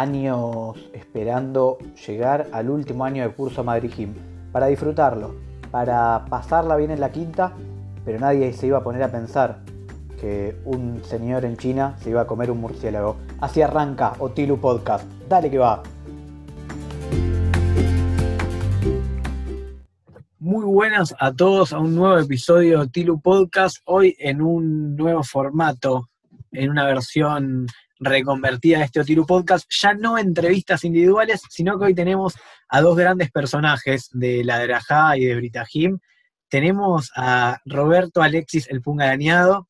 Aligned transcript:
años 0.00 0.76
esperando 0.94 1.78
llegar 2.06 2.48
al 2.52 2.70
último 2.70 3.04
año 3.04 3.22
de 3.22 3.34
curso 3.34 3.62
Madrid 3.62 3.92
Gym 3.94 4.14
para 4.50 4.66
disfrutarlo, 4.66 5.34
para 5.70 6.24
pasarla 6.28 6.76
bien 6.76 6.90
en 6.90 7.00
la 7.00 7.12
quinta, 7.12 7.52
pero 8.04 8.18
nadie 8.18 8.52
se 8.54 8.66
iba 8.66 8.78
a 8.78 8.82
poner 8.82 9.02
a 9.02 9.12
pensar 9.12 9.58
que 10.18 10.56
un 10.64 11.02
señor 11.04 11.44
en 11.44 11.56
China 11.56 11.96
se 12.00 12.10
iba 12.10 12.22
a 12.22 12.26
comer 12.26 12.50
un 12.50 12.60
murciélago. 12.60 13.16
Así 13.40 13.62
arranca 13.62 14.14
Otilu 14.18 14.58
Podcast. 14.58 15.06
Dale 15.28 15.50
que 15.50 15.58
va. 15.58 15.82
Muy 20.38 20.64
buenas 20.64 21.14
a 21.18 21.32
todos 21.32 21.72
a 21.72 21.78
un 21.78 21.94
nuevo 21.94 22.18
episodio 22.18 22.78
de 22.78 22.84
Otilu 22.84 23.20
Podcast. 23.20 23.78
Hoy 23.84 24.16
en 24.18 24.40
un 24.40 24.96
nuevo 24.96 25.22
formato, 25.22 26.08
en 26.52 26.70
una 26.70 26.86
versión 26.86 27.66
reconvertida 28.00 28.78
de 28.78 28.84
este 28.84 29.00
Otilu 29.00 29.26
Podcast, 29.26 29.70
ya 29.70 29.94
no 29.94 30.18
entrevistas 30.18 30.84
individuales, 30.84 31.42
sino 31.50 31.78
que 31.78 31.84
hoy 31.84 31.94
tenemos 31.94 32.34
a 32.68 32.80
dos 32.80 32.96
grandes 32.96 33.30
personajes 33.30 34.08
de 34.12 34.42
la 34.42 34.58
Drajá 34.58 35.16
y 35.18 35.26
de 35.26 35.36
Britahim. 35.36 35.98
Tenemos 36.48 37.12
a 37.14 37.58
Roberto 37.66 38.22
Alexis 38.22 38.68
el 38.70 38.80
Pungarañado 38.80 39.68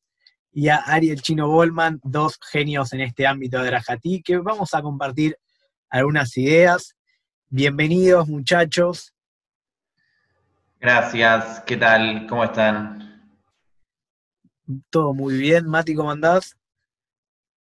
y 0.51 0.69
a 0.69 0.77
Ariel 0.77 1.21
Chino 1.21 1.47
Bolman, 1.49 1.99
dos 2.03 2.39
genios 2.49 2.93
en 2.93 3.01
este 3.01 3.27
ámbito 3.27 3.59
de 3.59 3.67
Drajatí, 3.67 4.23
que 4.23 4.37
vamos 4.37 4.73
a 4.73 4.81
compartir 4.81 5.37
algunas 5.89 6.35
ideas. 6.37 6.95
Bienvenidos 7.49 8.29
muchachos. 8.29 9.13
Gracias, 10.79 11.61
¿qué 11.67 11.77
tal? 11.77 12.25
¿Cómo 12.27 12.45
están? 12.45 13.29
Todo 14.89 15.13
muy 15.13 15.37
bien, 15.37 15.67
Mati, 15.67 15.93
¿cómo 15.93 16.11
andás? 16.11 16.55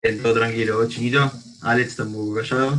Todo 0.02 0.34
tranquilo, 0.34 0.88
chinito. 0.88 1.30
Alex 1.62 1.90
está 1.90 2.02
un 2.02 2.12
poco 2.12 2.34
callado. 2.34 2.74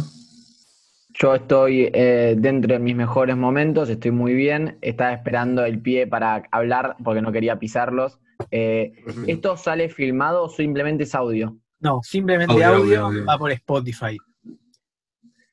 Yo 1.13 1.35
estoy 1.35 1.89
eh, 1.93 2.35
dentro 2.37 2.73
de 2.73 2.79
mis 2.79 2.97
mejores 2.97 3.37
momentos, 3.37 3.87
estoy 3.87 4.11
muy 4.11 4.33
bien. 4.33 4.77
Estaba 4.81 5.13
esperando 5.13 5.63
el 5.63 5.79
pie 5.79 6.05
para 6.05 6.43
hablar 6.51 6.97
porque 7.01 7.21
no 7.21 7.31
quería 7.31 7.57
pisarlos. 7.57 8.19
Eh, 8.51 8.91
¿Esto 9.25 9.55
sale 9.55 9.87
filmado 9.87 10.43
o 10.43 10.49
simplemente 10.49 11.03
es 11.03 11.15
audio? 11.15 11.55
No, 11.79 12.01
simplemente 12.03 12.61
audio, 12.61 13.09
va 13.23 13.37
por 13.37 13.51
Spotify. 13.51 14.17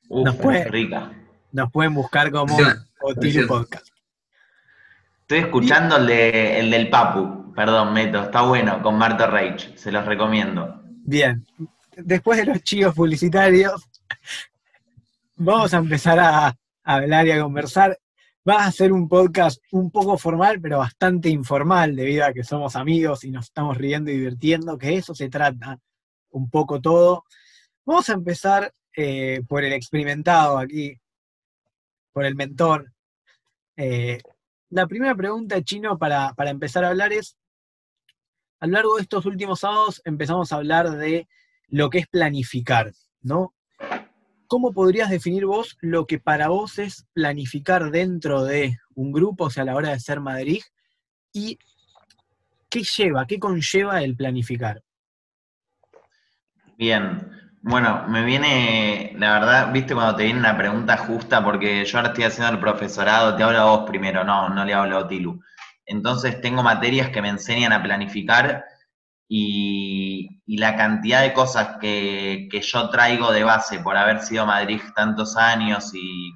Uf, 0.09 0.25
nos, 0.25 0.65
rica. 0.65 1.11
nos 1.53 1.71
pueden 1.71 1.93
buscar 1.93 2.31
como 2.31 2.57
Otilu 3.01 3.47
Podcast. 3.47 3.87
Estoy 5.21 5.39
escuchando 5.39 5.95
el, 5.95 6.07
de, 6.07 6.59
el 6.59 6.69
del 6.69 6.89
Papu, 6.89 7.53
perdón, 7.53 7.93
Meto, 7.93 8.23
está 8.23 8.41
bueno, 8.41 8.81
con 8.81 8.97
Marta 8.97 9.27
Reich, 9.27 9.73
se 9.77 9.89
los 9.89 10.05
recomiendo. 10.05 10.80
Bien, 11.03 11.45
después 11.97 12.37
de 12.37 12.45
los 12.45 12.61
chicos 12.63 12.93
publicitarios, 12.93 13.89
vamos 15.35 15.73
a 15.73 15.77
empezar 15.77 16.19
a, 16.19 16.55
hablar 16.83 17.25
y 17.27 17.31
a 17.31 17.41
conversar. 17.41 17.97
Va 18.47 18.65
a 18.65 18.71
ser 18.71 18.91
un 18.91 19.07
podcast 19.07 19.61
un 19.71 19.91
poco 19.91 20.17
formal, 20.17 20.61
pero 20.61 20.77
bastante 20.77 21.29
informal, 21.29 21.95
debido 21.95 22.25
a 22.25 22.33
que 22.33 22.43
somos 22.43 22.75
amigos 22.75 23.23
y 23.23 23.31
nos 23.31 23.45
estamos 23.45 23.77
riendo 23.77 24.11
y 24.11 24.15
divirtiendo, 24.15 24.77
que 24.77 24.95
eso 24.95 25.13
se 25.15 25.29
trata 25.29 25.79
un 26.29 26.49
poco 26.49 26.79
todo. 26.79 27.25
Vamos 27.85 28.09
a 28.09 28.13
empezar 28.13 28.71
eh, 28.95 29.41
por 29.47 29.63
el 29.63 29.73
experimentado 29.73 30.59
aquí, 30.59 30.99
por 32.13 32.25
el 32.25 32.35
mentor. 32.35 32.93
Eh, 33.75 34.19
la 34.69 34.87
primera 34.87 35.15
pregunta, 35.15 35.61
Chino, 35.63 35.97
para, 35.97 36.33
para 36.33 36.51
empezar 36.51 36.83
a 36.83 36.89
hablar 36.89 37.11
es, 37.11 37.37
a 38.61 38.67
lo 38.67 38.73
largo 38.73 38.95
de 38.95 39.01
estos 39.01 39.25
últimos 39.25 39.61
sábados 39.61 40.01
empezamos 40.05 40.51
a 40.51 40.57
hablar 40.57 40.91
de 40.91 41.27
lo 41.67 41.89
que 41.89 41.97
es 41.97 42.07
planificar, 42.07 42.93
¿no? 43.21 43.55
¿Cómo 44.45 44.71
podrías 44.71 45.09
definir 45.09 45.45
vos 45.47 45.77
lo 45.81 46.05
que 46.05 46.19
para 46.19 46.49
vos 46.49 46.77
es 46.77 47.07
planificar 47.13 47.89
dentro 47.89 48.43
de 48.43 48.77
un 48.93 49.11
grupo, 49.11 49.45
o 49.45 49.49
sea, 49.49 49.63
a 49.63 49.65
la 49.65 49.75
hora 49.75 49.89
de 49.89 49.99
ser 49.99 50.19
Madrid? 50.19 50.61
¿Y 51.33 51.57
qué 52.69 52.83
lleva, 52.83 53.25
qué 53.25 53.39
conlleva 53.39 54.03
el 54.03 54.15
planificar? 54.15 54.83
Bien, 56.77 57.31
bueno, 57.63 58.05
me 58.09 58.23
viene, 58.23 59.15
la 59.17 59.39
verdad, 59.39 59.73
viste 59.73 59.95
cuando 59.95 60.15
te 60.15 60.25
viene 60.25 60.39
una 60.39 60.57
pregunta 60.57 60.97
justa, 60.97 61.43
porque 61.43 61.83
yo 61.83 61.97
ahora 61.97 62.09
estoy 62.09 62.25
haciendo 62.25 62.53
el 62.53 62.59
profesorado, 62.59 63.35
te 63.35 63.41
hablo 63.41 63.59
a 63.59 63.65
vos 63.65 63.89
primero, 63.89 64.23
no, 64.23 64.49
no 64.49 64.65
le 64.65 64.73
hablo 64.73 64.99
a 64.99 65.07
Tilu. 65.07 65.41
Entonces 65.91 66.39
tengo 66.39 66.63
materias 66.63 67.09
que 67.09 67.21
me 67.21 67.27
enseñan 67.27 67.73
a 67.73 67.83
planificar 67.83 68.63
y, 69.27 70.29
la 70.47 70.75
cantidad 70.75 71.21
de 71.21 71.33
cosas 71.33 71.77
que, 71.81 72.47
yo 72.61 72.89
traigo 72.89 73.31
de 73.31 73.43
base 73.43 73.79
por 73.79 73.97
haber 73.97 74.21
sido 74.21 74.45
Madrid 74.45 74.81
tantos 74.95 75.35
años 75.35 75.91
y, 75.93 76.31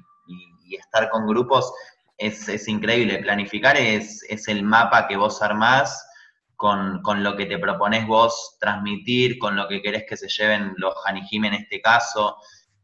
estar 0.78 1.08
con 1.08 1.26
grupos 1.26 1.72
es, 2.18 2.68
increíble. 2.68 3.18
Planificar 3.18 3.78
es, 3.78 4.22
el 4.46 4.62
mapa 4.62 5.08
que 5.08 5.16
vos 5.16 5.40
armás 5.40 6.06
con, 6.54 7.00
lo 7.22 7.34
que 7.34 7.46
te 7.46 7.58
propones 7.58 8.06
vos 8.06 8.58
transmitir, 8.60 9.38
con 9.38 9.56
lo 9.56 9.68
que 9.68 9.80
querés 9.80 10.04
que 10.06 10.18
se 10.18 10.28
lleven 10.28 10.74
los 10.76 10.94
Hanijim 11.06 11.46
en 11.46 11.54
este 11.54 11.80
caso. 11.80 12.36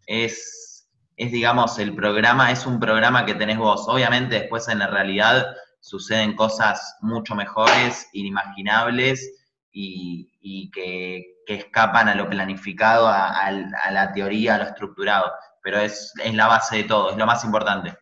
Es, 0.07 0.89
es, 1.17 1.33
digamos, 1.33 1.79
el 1.79 1.95
programa, 1.95 2.51
es 2.51 2.65
un 2.65 2.81
programa 2.81 3.27
que 3.27 3.35
tenés 3.35 3.59
vos. 3.59 3.87
Obviamente 3.89 4.41
después 4.41 4.69
en 4.69 4.79
la 4.79 4.87
realidad 4.87 5.55
suceden 5.83 6.37
cosas 6.37 6.97
mucho 7.01 7.35
mejores, 7.35 8.09
inimaginables 8.13 9.31
y, 9.73 10.71
que, 10.71 11.29
escapan 11.47 12.09
a 12.09 12.15
lo 12.15 12.31
planificado, 12.31 13.09
a, 13.09 13.51
la 13.51 14.13
teoría, 14.13 14.55
a 14.55 14.59
lo 14.59 14.65
estructurado. 14.65 15.31
Pero 15.63 15.81
es, 15.81 16.15
la 16.33 16.47
base 16.47 16.79
de 16.79 16.85
todo, 16.85 17.11
es 17.11 17.17
lo 17.19 17.27
más 17.27 17.45
importante. 17.45 17.95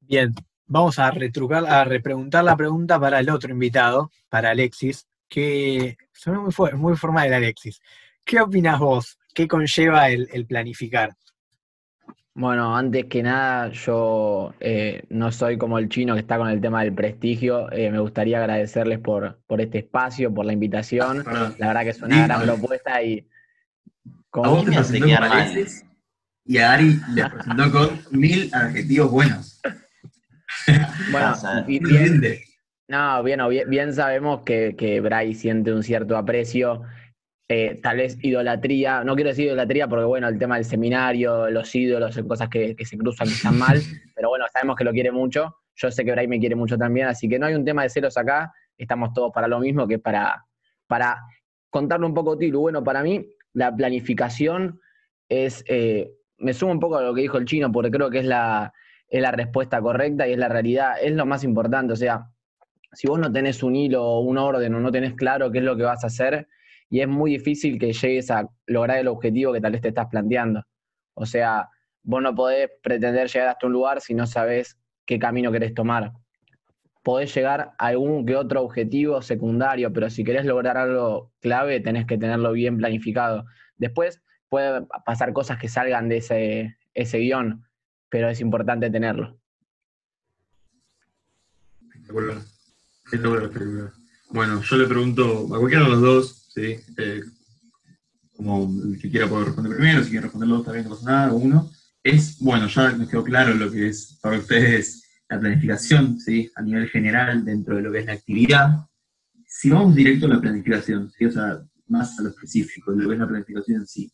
Bien, 0.00 0.34
vamos 0.66 0.98
a 0.98 1.10
retrucar, 1.10 1.64
a 1.66 1.84
repreguntar 1.84 2.42
la 2.42 2.56
pregunta 2.56 2.98
para 2.98 3.20
el 3.20 3.30
otro 3.30 3.52
invitado, 3.52 4.10
para 4.28 4.50
Alexis, 4.50 5.06
que 5.28 5.96
suena 6.12 6.40
muy, 6.40 6.72
muy 6.72 6.96
formal 6.96 7.32
Alexis. 7.32 7.80
¿Qué 8.24 8.40
opinas 8.40 8.80
vos? 8.80 9.18
¿Qué 9.34 9.46
conlleva 9.46 10.08
el 10.08 10.46
planificar? 10.46 11.14
Bueno, 12.34 12.74
antes 12.74 13.06
que 13.06 13.22
nada, 13.22 13.68
yo 13.72 14.54
eh, 14.60 15.04
no 15.10 15.30
soy 15.30 15.58
como 15.58 15.78
el 15.78 15.90
chino 15.90 16.14
que 16.14 16.20
está 16.20 16.38
con 16.38 16.48
el 16.48 16.62
tema 16.62 16.82
del 16.82 16.94
prestigio. 16.94 17.70
Eh, 17.72 17.90
me 17.90 17.98
gustaría 17.98 18.38
agradecerles 18.38 19.00
por, 19.00 19.38
por 19.46 19.60
este 19.60 19.78
espacio, 19.78 20.32
por 20.32 20.46
la 20.46 20.54
invitación. 20.54 21.24
La 21.58 21.68
verdad 21.68 21.82
que 21.82 21.90
es 21.90 22.00
una 22.00 22.26
gran 22.26 22.42
propuesta 22.42 23.02
y... 23.02 23.28
A 24.32 24.48
vos 24.48 24.64
te 24.64 24.72
presentó 24.72 25.06
con 25.06 25.12
y 26.44 26.58
a 26.58 26.72
Ari 26.72 27.00
le 27.14 27.28
presentó 27.28 27.70
con 27.70 28.00
mil 28.10 28.50
adjetivos 28.52 29.10
buenos. 29.10 29.60
bueno, 31.12 31.34
bien, 31.66 32.22
no, 32.88 33.22
bien, 33.22 33.68
bien, 33.68 33.94
sabemos 33.94 34.42
que, 34.42 34.74
que 34.76 35.00
Bray 35.00 35.34
siente 35.34 35.72
un 35.72 35.82
cierto 35.82 36.16
aprecio 36.16 36.82
eh, 37.48 37.80
tal 37.82 37.98
vez 37.98 38.16
idolatría, 38.22 39.04
no 39.04 39.14
quiero 39.14 39.30
decir 39.30 39.46
idolatría 39.46 39.88
porque 39.88 40.04
bueno, 40.04 40.28
el 40.28 40.38
tema 40.38 40.56
del 40.56 40.64
seminario, 40.64 41.50
los 41.50 41.74
ídolos, 41.74 42.14
son 42.14 42.28
cosas 42.28 42.48
que, 42.48 42.74
se 42.84 42.96
cruzan 42.96 43.28
que 43.28 43.34
están 43.34 43.58
mal, 43.58 43.78
pero 44.14 44.28
bueno, 44.30 44.44
sabemos 44.52 44.76
que 44.76 44.84
lo 44.84 44.92
quiere 44.92 45.12
mucho, 45.12 45.56
yo 45.74 45.90
sé 45.90 46.04
que 46.04 46.12
Bray 46.12 46.28
me 46.28 46.38
quiere 46.38 46.54
mucho 46.54 46.78
también, 46.78 47.08
así 47.08 47.28
que 47.28 47.38
no 47.38 47.46
hay 47.46 47.54
un 47.54 47.64
tema 47.64 47.82
de 47.82 47.88
celos 47.88 48.16
acá, 48.16 48.52
estamos 48.76 49.12
todos 49.12 49.32
para 49.32 49.48
lo 49.48 49.60
mismo 49.60 49.86
que 49.86 49.98
para, 49.98 50.46
para 50.86 51.18
contarle 51.70 52.06
un 52.06 52.14
poco 52.14 52.36
Tilu. 52.36 52.60
Bueno, 52.60 52.84
para 52.84 53.02
mí 53.02 53.26
la 53.54 53.74
planificación 53.74 54.80
es, 55.28 55.64
eh, 55.66 56.12
me 56.38 56.52
sumo 56.52 56.72
un 56.72 56.80
poco 56.80 56.96
a 56.96 57.02
lo 57.02 57.14
que 57.14 57.22
dijo 57.22 57.38
el 57.38 57.44
chino 57.44 57.70
porque 57.72 57.90
creo 57.90 58.10
que 58.10 58.18
es 58.18 58.24
la, 58.24 58.72
es 59.08 59.20
la 59.20 59.30
respuesta 59.30 59.80
correcta 59.80 60.26
y 60.26 60.32
es 60.32 60.38
la 60.38 60.48
realidad, 60.48 60.94
es 61.00 61.12
lo 61.12 61.26
más 61.26 61.44
importante, 61.44 61.92
o 61.92 61.96
sea, 61.96 62.28
si 62.92 63.08
vos 63.08 63.18
no 63.18 63.32
tenés 63.32 63.62
un 63.62 63.74
hilo, 63.74 64.20
un 64.20 64.36
orden 64.36 64.74
o 64.74 64.80
no 64.80 64.92
tenés 64.92 65.14
claro 65.14 65.50
qué 65.50 65.58
es 65.58 65.64
lo 65.64 65.76
que 65.76 65.82
vas 65.82 66.04
a 66.04 66.08
hacer, 66.08 66.48
y 66.92 67.00
es 67.00 67.08
muy 67.08 67.30
difícil 67.30 67.78
que 67.78 67.94
llegues 67.94 68.30
a 68.30 68.46
lograr 68.66 68.98
el 68.98 69.08
objetivo 69.08 69.50
que 69.54 69.62
tal 69.62 69.72
vez 69.72 69.80
te 69.80 69.88
estás 69.88 70.08
planteando. 70.08 70.62
O 71.14 71.24
sea, 71.24 71.70
vos 72.02 72.20
no 72.20 72.34
podés 72.34 72.68
pretender 72.82 73.28
llegar 73.28 73.48
hasta 73.48 73.66
un 73.66 73.72
lugar 73.72 74.02
si 74.02 74.12
no 74.12 74.26
sabes 74.26 74.78
qué 75.06 75.18
camino 75.18 75.50
querés 75.50 75.72
tomar. 75.72 76.12
Podés 77.02 77.34
llegar 77.34 77.72
a 77.78 77.86
algún 77.86 78.26
que 78.26 78.36
otro 78.36 78.60
objetivo 78.60 79.22
secundario, 79.22 79.90
pero 79.90 80.10
si 80.10 80.22
querés 80.22 80.44
lograr 80.44 80.76
algo 80.76 81.32
clave, 81.40 81.80
tenés 81.80 82.04
que 82.04 82.18
tenerlo 82.18 82.52
bien 82.52 82.76
planificado. 82.76 83.46
Después 83.78 84.22
puede 84.50 84.86
pasar 85.06 85.32
cosas 85.32 85.58
que 85.58 85.70
salgan 85.70 86.10
de 86.10 86.18
ese, 86.18 86.76
ese 86.92 87.18
guion, 87.20 87.64
pero 88.10 88.28
es 88.28 88.38
importante 88.42 88.90
tenerlo. 88.90 89.38
Bueno, 94.28 94.60
yo 94.60 94.76
le 94.76 94.86
pregunto 94.86 95.46
a 95.54 95.58
cualquiera 95.58 95.84
de 95.84 95.90
los 95.90 96.02
dos, 96.02 96.41
¿sí? 96.54 96.76
Eh, 96.96 97.22
como 98.36 98.70
el 98.84 98.98
que 98.98 99.10
quiera 99.10 99.28
poder 99.28 99.46
responder 99.46 99.76
primero, 99.76 100.02
si 100.02 100.10
quiere 100.10 100.24
responderlo 100.24 100.58
está 100.58 100.72
bien, 100.72 100.84
no 100.84 100.90
pasa 100.90 101.10
nada, 101.10 101.32
uno, 101.32 101.70
es, 102.02 102.38
bueno, 102.38 102.66
ya 102.66 102.92
nos 102.92 103.08
quedó 103.08 103.22
claro 103.22 103.54
lo 103.54 103.70
que 103.70 103.88
es 103.88 104.18
para 104.20 104.38
ustedes 104.38 105.02
la 105.28 105.40
planificación, 105.40 106.18
¿sí? 106.18 106.50
A 106.56 106.62
nivel 106.62 106.88
general, 106.88 107.44
dentro 107.44 107.76
de 107.76 107.82
lo 107.82 107.92
que 107.92 108.00
es 108.00 108.06
la 108.06 108.12
actividad. 108.12 108.86
Si 109.46 109.70
vamos 109.70 109.94
directo 109.94 110.26
a 110.26 110.30
la 110.30 110.40
planificación, 110.40 111.10
¿sí? 111.10 111.24
O 111.26 111.30
sea, 111.30 111.62
más 111.86 112.18
a 112.18 112.22
lo 112.22 112.30
específico, 112.30 112.90
lo 112.92 113.08
que 113.08 113.14
es 113.14 113.20
la 113.20 113.28
planificación 113.28 113.80
en 113.80 113.86
sí. 113.86 114.12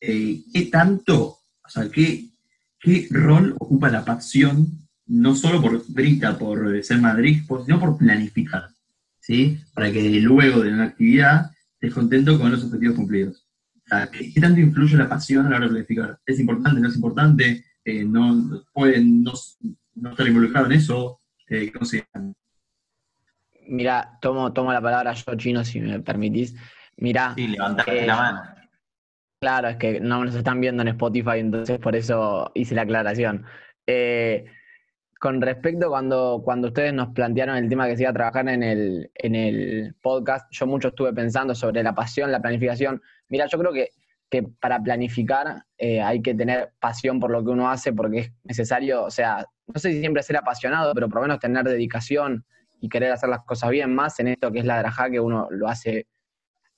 Eh, 0.00 0.42
¿Qué 0.52 0.62
tanto, 0.66 1.20
o 1.20 1.68
sea, 1.68 1.88
qué, 1.90 2.30
qué 2.78 3.08
rol 3.10 3.56
ocupa 3.58 3.90
la 3.90 4.04
pasión, 4.04 4.68
no 5.06 5.34
solo 5.34 5.60
por 5.60 5.84
Brita, 5.88 6.38
por 6.38 6.82
ser 6.84 6.98
Madrid, 6.98 7.42
sino 7.64 7.80
por 7.80 7.96
planificar? 7.98 8.68
¿Sí? 9.30 9.60
Para 9.74 9.92
que 9.92 10.02
luego 10.20 10.60
de 10.60 10.72
una 10.72 10.86
actividad 10.86 11.52
estés 11.74 11.94
contento 11.94 12.36
con 12.36 12.50
los 12.50 12.64
objetivos 12.64 12.96
cumplidos. 12.96 13.46
¿qué, 14.12 14.40
tanto 14.40 14.60
influye 14.60 14.96
la 14.96 15.08
pasión 15.08 15.46
a 15.46 15.50
la 15.50 15.56
hora 15.56 15.66
de 15.66 15.70
planificar? 15.70 16.18
¿Es 16.26 16.40
importante, 16.40 16.80
no 16.80 16.88
es 16.88 16.96
importante? 16.96 17.64
Eh, 17.84 18.04
no, 18.04 18.64
¿Pueden 18.72 19.22
no, 19.22 19.32
estar 20.10 20.26
involucrados 20.26 20.70
en 20.70 20.76
eso? 20.76 21.20
Eh, 21.48 21.70
¿Cómo 21.72 21.84
se 21.84 22.04
Mira, 23.68 24.18
tomo, 24.20 24.52
tomo 24.52 24.72
la 24.72 24.80
palabra 24.80 25.12
yo, 25.12 25.34
Chino, 25.36 25.64
si 25.64 25.80
me 25.80 26.00
permitís. 26.00 26.56
Mira. 26.96 27.34
Sí, 27.36 27.46
levantaste 27.46 28.06
la 28.06 28.16
mano. 28.16 28.42
Claro, 29.40 29.68
es 29.68 29.76
que 29.76 30.00
no 30.00 30.24
nos 30.24 30.34
están 30.34 30.60
viendo 30.60 30.82
en 30.82 30.88
Spotify, 30.88 31.38
entonces 31.38 31.78
por 31.78 31.94
eso 31.94 32.50
hice 32.54 32.74
la 32.74 32.82
aclaración. 32.82 33.44
Eh, 33.86 34.44
con 35.20 35.42
respecto 35.42 35.90
cuando, 35.90 36.40
cuando 36.42 36.68
ustedes 36.68 36.94
nos 36.94 37.10
plantearon 37.10 37.54
el 37.58 37.68
tema 37.68 37.86
que 37.86 37.94
se 37.94 38.04
iba 38.04 38.10
a 38.10 38.14
trabajar 38.14 38.48
en 38.48 38.62
el, 38.62 39.10
en 39.14 39.34
el 39.34 39.94
podcast, 40.00 40.50
yo 40.50 40.66
mucho 40.66 40.88
estuve 40.88 41.12
pensando 41.12 41.54
sobre 41.54 41.82
la 41.82 41.94
pasión, 41.94 42.32
la 42.32 42.40
planificación. 42.40 43.02
Mira, 43.28 43.44
yo 43.46 43.58
creo 43.58 43.70
que, 43.70 43.90
que 44.30 44.44
para 44.44 44.82
planificar 44.82 45.66
eh, 45.76 46.00
hay 46.00 46.22
que 46.22 46.34
tener 46.34 46.72
pasión 46.80 47.20
por 47.20 47.30
lo 47.30 47.44
que 47.44 47.50
uno 47.50 47.70
hace 47.70 47.92
porque 47.92 48.18
es 48.18 48.32
necesario, 48.44 49.04
o 49.04 49.10
sea, 49.10 49.44
no 49.66 49.78
sé 49.78 49.92
si 49.92 50.00
siempre 50.00 50.22
ser 50.22 50.38
apasionado, 50.38 50.94
pero 50.94 51.10
por 51.10 51.16
lo 51.16 51.22
menos 51.28 51.38
tener 51.38 51.64
dedicación 51.64 52.46
y 52.80 52.88
querer 52.88 53.12
hacer 53.12 53.28
las 53.28 53.44
cosas 53.44 53.68
bien, 53.68 53.94
más 53.94 54.18
en 54.20 54.28
esto 54.28 54.50
que 54.50 54.60
es 54.60 54.64
la 54.64 54.78
drajá, 54.78 55.10
que 55.10 55.20
uno 55.20 55.48
lo 55.50 55.68
hace 55.68 56.06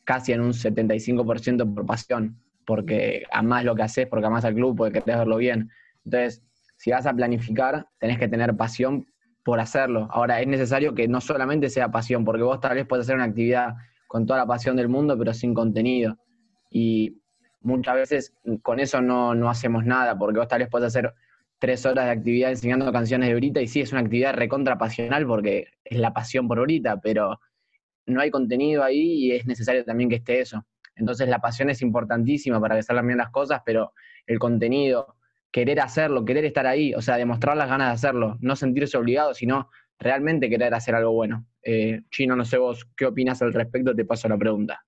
casi 0.03 0.33
en 0.33 0.41
un 0.41 0.53
75% 0.53 1.73
por 1.73 1.87
pasión, 1.87 2.43
porque 2.67 3.23
amás 3.31 3.65
lo 3.65 3.77
que 3.77 3.83
haces, 3.83 4.09
porque 4.09 4.27
amás 4.27 4.45
al 4.45 4.55
club, 4.55 4.77
porque 4.77 5.01
querés 5.01 5.19
verlo 5.19 5.37
bien. 5.37 5.71
Entonces, 6.05 6.43
si 6.83 6.91
vas 6.91 7.07
a 7.07 7.15
planificar, 7.15 7.87
tenés 8.01 8.19
que 8.19 8.27
tener 8.27 8.57
pasión 8.57 9.07
por 9.45 9.61
hacerlo. 9.61 10.09
Ahora, 10.11 10.41
es 10.41 10.49
necesario 10.49 10.97
que 10.97 11.07
no 11.07 11.21
solamente 11.21 11.71
sea 11.71 11.93
pasión, 11.93 12.25
porque 12.25 12.43
vos 12.43 12.59
tal 12.59 12.75
vez 12.75 12.89
puedes 12.89 13.07
hacer 13.07 13.15
una 13.15 13.27
actividad 13.27 13.75
con 14.09 14.27
toda 14.27 14.41
la 14.41 14.47
pasión 14.47 14.75
del 14.75 14.89
mundo, 14.89 15.17
pero 15.17 15.33
sin 15.33 15.55
contenido. 15.55 16.19
Y 16.71 17.21
muchas 17.61 17.95
veces 17.95 18.35
con 18.63 18.81
eso 18.81 19.01
no, 19.01 19.33
no 19.33 19.49
hacemos 19.49 19.85
nada, 19.85 20.19
porque 20.19 20.41
vos 20.41 20.49
tal 20.49 20.59
vez 20.59 20.69
puedes 20.69 20.89
hacer 20.89 21.15
tres 21.61 21.87
horas 21.87 22.07
de 22.07 22.11
actividad 22.11 22.51
enseñando 22.51 22.93
canciones 22.93 23.29
de 23.29 23.37
Brita, 23.37 23.61
y 23.61 23.69
sí, 23.69 23.81
es 23.81 23.93
una 23.93 24.01
actividad 24.01 24.35
recontra 24.35 24.77
pasional 24.77 25.25
porque 25.25 25.69
es 25.85 25.99
la 26.01 26.13
pasión 26.13 26.49
por 26.49 26.61
Brita, 26.63 27.01
pero 27.01 27.39
no 28.07 28.21
hay 28.21 28.33
contenido 28.33 28.83
ahí 28.83 29.27
y 29.27 29.31
es 29.31 29.47
necesario 29.47 29.85
también 29.85 30.11
que 30.11 30.17
esté 30.17 30.41
eso. 30.41 30.67
Entonces 30.97 31.29
la 31.29 31.39
pasión 31.39 31.71
es 31.71 31.81
importantísima 31.81 32.61
para 32.61 32.75
que 32.75 32.83
salgan 32.83 33.07
bien 33.07 33.19
las 33.19 33.31
cosas, 33.31 33.63
pero 33.65 33.93
el 34.27 34.41
contenido, 34.41 35.15
querer 35.53 35.81
hacerlo, 35.81 36.25
querer 36.25 36.45
estar 36.45 36.67
ahí, 36.67 36.95
o 36.95 37.03
sea, 37.03 37.17
demostrar 37.17 37.57
las 37.57 37.69
ganas 37.69 37.89
de 37.89 37.95
hacerlo, 37.95 38.39
no 38.41 38.57
sentirse 38.57 38.97
obligado, 38.97 39.35
sino 39.35 39.71
realmente 39.99 40.49
querer 40.49 40.75
hacer 40.75 40.95
algo 40.95 41.13
bueno. 41.13 41.47
Eh, 41.63 42.03
Chino, 42.11 42.35
no 42.35 42.45
sé 42.45 42.59
vos 42.59 42.89
qué 42.97 43.07
opinas 43.07 43.41
al 43.43 43.53
respecto, 43.53 43.95
te 43.95 44.05
paso 44.05 44.29
la 44.29 44.39
pregunta. 44.39 44.85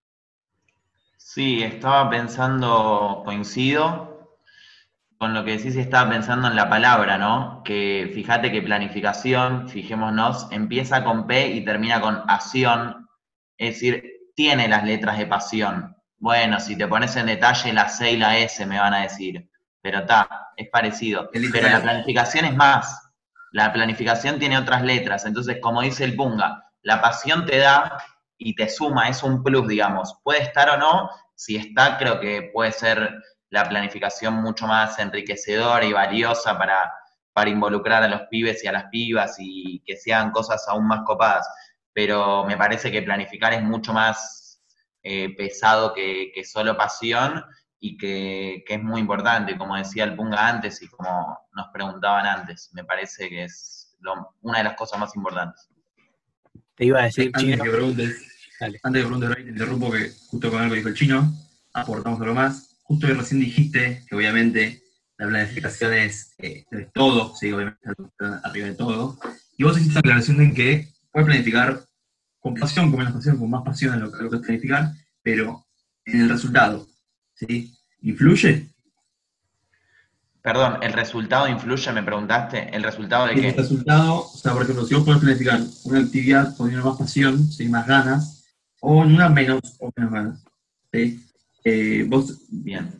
Sí, 1.16 1.62
estaba 1.62 2.10
pensando, 2.10 3.22
coincido 3.24 4.14
con 5.18 5.32
lo 5.32 5.44
que 5.44 5.56
decís, 5.56 5.76
estaba 5.76 6.10
pensando 6.10 6.48
en 6.48 6.56
la 6.56 6.68
palabra, 6.68 7.16
¿no? 7.16 7.62
Que 7.64 8.10
fíjate 8.12 8.52
que 8.52 8.60
planificación, 8.60 9.68
fijémonos, 9.70 10.48
empieza 10.50 11.02
con 11.02 11.26
P 11.26 11.48
y 11.48 11.64
termina 11.64 12.00
con 12.00 12.22
acción, 12.28 13.08
es 13.56 13.74
decir, 13.74 14.04
tiene 14.34 14.68
las 14.68 14.84
letras 14.84 15.16
de 15.16 15.26
pasión. 15.26 15.96
Bueno, 16.18 16.60
si 16.60 16.76
te 16.76 16.86
pones 16.88 17.16
en 17.16 17.26
detalle 17.26 17.72
la 17.72 17.88
C 17.88 18.12
y 18.12 18.16
la 18.18 18.36
S 18.38 18.66
me 18.66 18.78
van 18.78 18.92
a 18.92 19.02
decir, 19.02 19.48
pero 19.84 19.98
está, 19.98 20.48
es 20.56 20.70
parecido. 20.70 21.28
Pero 21.30 21.68
la 21.68 21.82
planificación 21.82 22.46
es 22.46 22.56
más. 22.56 23.02
La 23.52 23.70
planificación 23.70 24.38
tiene 24.38 24.56
otras 24.56 24.82
letras. 24.82 25.26
Entonces, 25.26 25.58
como 25.60 25.82
dice 25.82 26.04
el 26.04 26.16
Punga, 26.16 26.70
la 26.80 27.02
pasión 27.02 27.44
te 27.44 27.58
da 27.58 28.02
y 28.38 28.54
te 28.54 28.70
suma, 28.70 29.10
es 29.10 29.22
un 29.22 29.42
plus, 29.42 29.68
digamos. 29.68 30.16
Puede 30.24 30.40
estar 30.40 30.70
o 30.70 30.78
no, 30.78 31.10
si 31.34 31.56
está, 31.56 31.98
creo 31.98 32.18
que 32.18 32.50
puede 32.50 32.72
ser 32.72 33.12
la 33.50 33.68
planificación 33.68 34.36
mucho 34.36 34.66
más 34.66 34.98
enriquecedora 34.98 35.84
y 35.84 35.92
valiosa 35.92 36.56
para, 36.56 36.90
para 37.34 37.50
involucrar 37.50 38.02
a 38.02 38.08
los 38.08 38.22
pibes 38.30 38.64
y 38.64 38.68
a 38.68 38.72
las 38.72 38.84
pibas 38.84 39.36
y 39.38 39.82
que 39.84 39.98
sean 39.98 40.30
cosas 40.30 40.66
aún 40.66 40.86
más 40.86 41.00
copadas. 41.04 41.46
Pero 41.92 42.46
me 42.46 42.56
parece 42.56 42.90
que 42.90 43.02
planificar 43.02 43.52
es 43.52 43.62
mucho 43.62 43.92
más 43.92 44.62
eh, 45.02 45.36
pesado 45.36 45.92
que, 45.92 46.32
que 46.34 46.42
solo 46.42 46.74
pasión 46.74 47.44
y 47.86 47.98
que, 47.98 48.64
es 48.66 48.82
muy 48.82 49.02
importante, 49.02 49.58
como 49.58 49.76
decía 49.76 50.04
el 50.04 50.16
Punga 50.16 50.48
antes 50.48 50.80
y 50.80 50.88
como 50.88 51.38
nos 51.54 51.66
preguntaban 51.68 52.24
antes, 52.24 52.70
me 52.72 52.82
parece 52.82 53.28
que 53.28 53.44
es 53.44 53.94
una 54.40 54.58
de 54.58 54.64
las 54.64 54.74
cosas 54.74 54.98
más 54.98 55.14
importantes. 55.14 55.68
Te 56.76 56.86
iba 56.86 57.00
a 57.00 57.04
decir, 57.04 57.26
antes 57.26 57.42
Chino. 57.42 57.62
Que 57.62 57.70
preguntes, 57.70 58.22
antes 58.58 59.02
de 59.02 59.06
preguntar, 59.06 59.34
te 59.34 59.42
interrumpo 59.42 59.92
que 59.92 60.10
justo 60.28 60.50
con 60.50 60.60
algo 60.60 60.70
que 60.70 60.78
dijo 60.78 60.88
el 60.88 60.94
chino, 60.94 61.30
aportamos 61.74 62.18
algo 62.22 62.32
más. 62.32 62.78
Justo 62.84 63.06
que 63.06 63.12
recién 63.12 63.40
dijiste 63.40 64.02
que 64.08 64.16
obviamente 64.16 64.82
la 65.18 65.26
planificación 65.26 65.92
es 65.92 66.32
eh, 66.38 66.64
de 66.70 66.86
todo, 66.86 67.36
sí, 67.36 67.52
obviamente 67.52 67.86
arriba 68.44 68.68
de 68.68 68.76
todo. 68.76 69.18
Y 69.58 69.64
vos 69.64 69.76
hiciste 69.76 69.96
la 69.96 70.00
aclaración 70.00 70.40
en 70.40 70.54
que 70.54 70.88
puedes 71.12 71.26
planificar 71.26 71.84
con 72.40 72.54
pasión, 72.54 72.88
con 72.88 73.00
menos 73.00 73.12
pasión, 73.12 73.38
con 73.38 73.50
más 73.50 73.62
pasión 73.62 73.92
en 73.92 74.00
lo, 74.00 74.06
lo 74.06 74.30
que 74.30 74.36
es 74.36 74.42
planificar, 74.42 74.90
pero 75.22 75.66
en 76.06 76.22
el 76.22 76.30
resultado, 76.30 76.86
¿sí? 77.46 77.74
¿Influye? 78.02 78.68
Perdón, 80.42 80.78
¿el 80.82 80.92
resultado 80.92 81.48
influye? 81.48 81.92
Me 81.92 82.02
preguntaste. 82.02 82.68
¿El 82.74 82.82
resultado 82.82 83.26
de 83.26 83.34
qué? 83.34 83.48
El 83.48 83.56
resultado, 83.56 84.26
o 84.26 84.36
sea, 84.36 84.52
por 84.52 84.62
ejemplo, 84.62 84.84
si 84.84 84.94
vos 84.94 85.04
podés 85.04 85.20
planificar 85.20 85.60
una 85.84 86.00
actividad 86.00 86.56
con 86.56 86.74
más 86.74 86.98
pasión, 86.98 87.50
sin 87.50 87.70
más 87.70 87.86
ganas, 87.86 88.44
o 88.80 89.04
en 89.04 89.14
una 89.14 89.28
menos 89.28 89.60
o 89.80 89.90
menos 89.96 90.12
ganas. 90.12 90.44
¿sí? 90.92 91.24
Eh, 91.64 92.04
vos, 92.06 92.42
bien, 92.50 92.90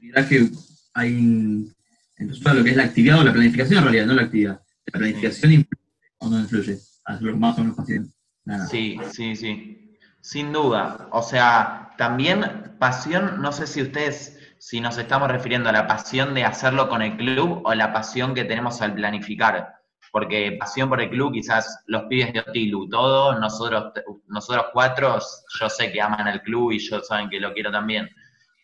dirás 0.00 0.26
que 0.26 0.50
hay 0.92 1.14
un, 1.14 1.74
entonces, 2.22 2.54
lo 2.54 2.64
que 2.64 2.70
es 2.70 2.76
la 2.76 2.84
actividad 2.84 3.18
o 3.18 3.24
la 3.24 3.32
planificación 3.32 3.78
en 3.78 3.84
realidad, 3.84 4.06
no 4.06 4.14
la 4.14 4.22
actividad. 4.22 4.60
¿La 4.86 4.98
planificación 4.98 5.52
influye 5.52 5.82
o 6.18 6.28
no 6.28 6.40
influye? 6.40 6.78
Hacerlo 7.04 7.36
más 7.36 7.58
o 7.58 7.60
menos 7.62 7.76
pasión. 7.76 8.12
Sí, 8.70 8.98
sí, 9.12 9.36
sí. 9.36 9.81
Sin 10.22 10.52
duda. 10.52 11.08
O 11.10 11.20
sea, 11.20 11.90
también 11.98 12.76
pasión, 12.78 13.42
no 13.42 13.52
sé 13.52 13.66
si 13.66 13.82
ustedes 13.82 14.38
si 14.58 14.80
nos 14.80 14.96
estamos 14.96 15.28
refiriendo 15.28 15.68
a 15.68 15.72
la 15.72 15.88
pasión 15.88 16.34
de 16.34 16.44
hacerlo 16.44 16.88
con 16.88 17.02
el 17.02 17.16
club 17.16 17.62
o 17.64 17.74
la 17.74 17.92
pasión 17.92 18.32
que 18.32 18.44
tenemos 18.44 18.80
al 18.80 18.94
planificar. 18.94 19.74
Porque 20.12 20.56
pasión 20.60 20.88
por 20.88 21.00
el 21.00 21.10
club, 21.10 21.32
quizás 21.32 21.82
los 21.86 22.04
pibes 22.04 22.32
de 22.32 22.40
Otilu, 22.40 22.88
todos, 22.88 23.40
nosotros, 23.40 23.92
nosotros 24.28 24.66
cuatro, 24.72 25.18
yo 25.58 25.68
sé 25.68 25.90
que 25.90 26.00
aman 26.00 26.28
al 26.28 26.42
club 26.42 26.70
y 26.70 26.78
yo 26.78 27.00
saben 27.00 27.28
que 27.28 27.40
lo 27.40 27.52
quiero 27.52 27.72
también. 27.72 28.08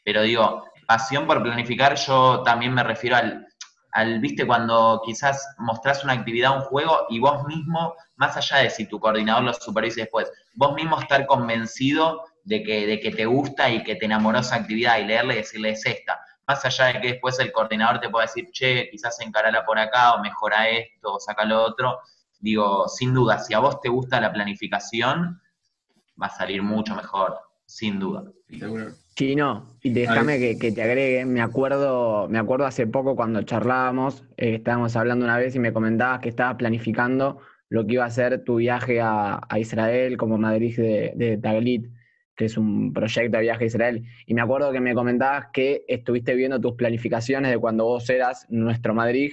Pero 0.04 0.22
digo, 0.22 0.64
pasión 0.86 1.26
por 1.26 1.42
planificar, 1.42 1.96
yo 1.96 2.44
también 2.44 2.72
me 2.72 2.84
refiero 2.84 3.16
al, 3.16 3.47
al, 3.98 4.20
viste, 4.20 4.46
cuando 4.46 5.02
quizás 5.04 5.56
mostrás 5.58 6.04
una 6.04 6.12
actividad, 6.12 6.56
un 6.56 6.62
juego, 6.62 7.06
y 7.10 7.18
vos 7.18 7.44
mismo, 7.46 7.94
más 8.16 8.36
allá 8.36 8.58
de 8.58 8.70
si 8.70 8.86
tu 8.86 9.00
coordinador 9.00 9.42
lo 9.42 9.52
supervise 9.54 10.02
después, 10.02 10.30
vos 10.54 10.74
mismo 10.74 11.00
estar 11.00 11.26
convencido 11.26 12.22
de 12.44 12.62
que, 12.62 12.86
de 12.86 13.00
que 13.00 13.10
te 13.10 13.26
gusta 13.26 13.68
y 13.70 13.82
que 13.82 13.96
te 13.96 14.06
enamoró 14.06 14.38
esa 14.38 14.54
actividad 14.54 14.98
y 14.98 15.04
leerle 15.04 15.34
y 15.34 15.38
decirle 15.38 15.70
es 15.70 15.84
esta. 15.84 16.20
Más 16.46 16.64
allá 16.64 16.86
de 16.86 17.00
que 17.00 17.08
después 17.14 17.38
el 17.40 17.50
coordinador 17.50 17.98
te 17.98 18.08
pueda 18.08 18.26
decir, 18.26 18.48
che, 18.52 18.88
quizás 18.88 19.20
encarala 19.20 19.64
por 19.64 19.78
acá 19.78 20.14
o 20.14 20.20
mejora 20.20 20.68
esto 20.68 21.14
o 21.14 21.20
saca 21.20 21.44
lo 21.44 21.60
otro. 21.60 21.98
Digo, 22.38 22.86
sin 22.88 23.12
duda, 23.12 23.40
si 23.40 23.52
a 23.52 23.58
vos 23.58 23.80
te 23.80 23.88
gusta 23.88 24.20
la 24.20 24.32
planificación, 24.32 25.42
va 26.20 26.26
a 26.26 26.30
salir 26.30 26.62
mucho 26.62 26.94
mejor, 26.94 27.40
sin 27.66 27.98
duda. 27.98 28.22
No, 29.36 29.66
y 29.82 29.90
déjame 29.90 30.58
que, 30.58 30.72
te 30.72 30.82
agregue, 30.82 31.24
me 31.24 31.40
acuerdo, 31.40 32.28
me 32.28 32.38
acuerdo 32.38 32.66
hace 32.66 32.86
poco 32.86 33.16
cuando 33.16 33.42
charlábamos, 33.42 34.24
eh, 34.36 34.54
estábamos 34.54 34.96
hablando 34.96 35.24
una 35.24 35.38
vez 35.38 35.54
y 35.54 35.58
me 35.58 35.72
comentabas 35.72 36.20
que 36.20 36.28
estabas 36.28 36.56
planificando 36.56 37.40
lo 37.68 37.86
que 37.86 37.94
iba 37.94 38.04
a 38.04 38.10
ser 38.10 38.44
tu 38.44 38.56
viaje 38.56 39.00
a, 39.00 39.40
Israel 39.56 40.16
como 40.16 40.38
Madrid 40.38 40.76
de, 40.76 41.12
de 41.16 41.36
Taglit 41.38 41.86
que 42.38 42.44
es 42.44 42.56
un 42.56 42.92
proyecto 42.92 43.36
de 43.36 43.42
viaje 43.42 43.64
a 43.64 43.66
Israel. 43.66 44.04
Y 44.24 44.32
me 44.32 44.40
acuerdo 44.40 44.70
que 44.70 44.80
me 44.80 44.94
comentabas 44.94 45.46
que 45.52 45.84
estuviste 45.88 46.36
viendo 46.36 46.60
tus 46.60 46.74
planificaciones 46.74 47.50
de 47.50 47.58
cuando 47.58 47.84
vos 47.84 48.08
eras 48.08 48.46
nuestro 48.48 48.94
Madrid 48.94 49.32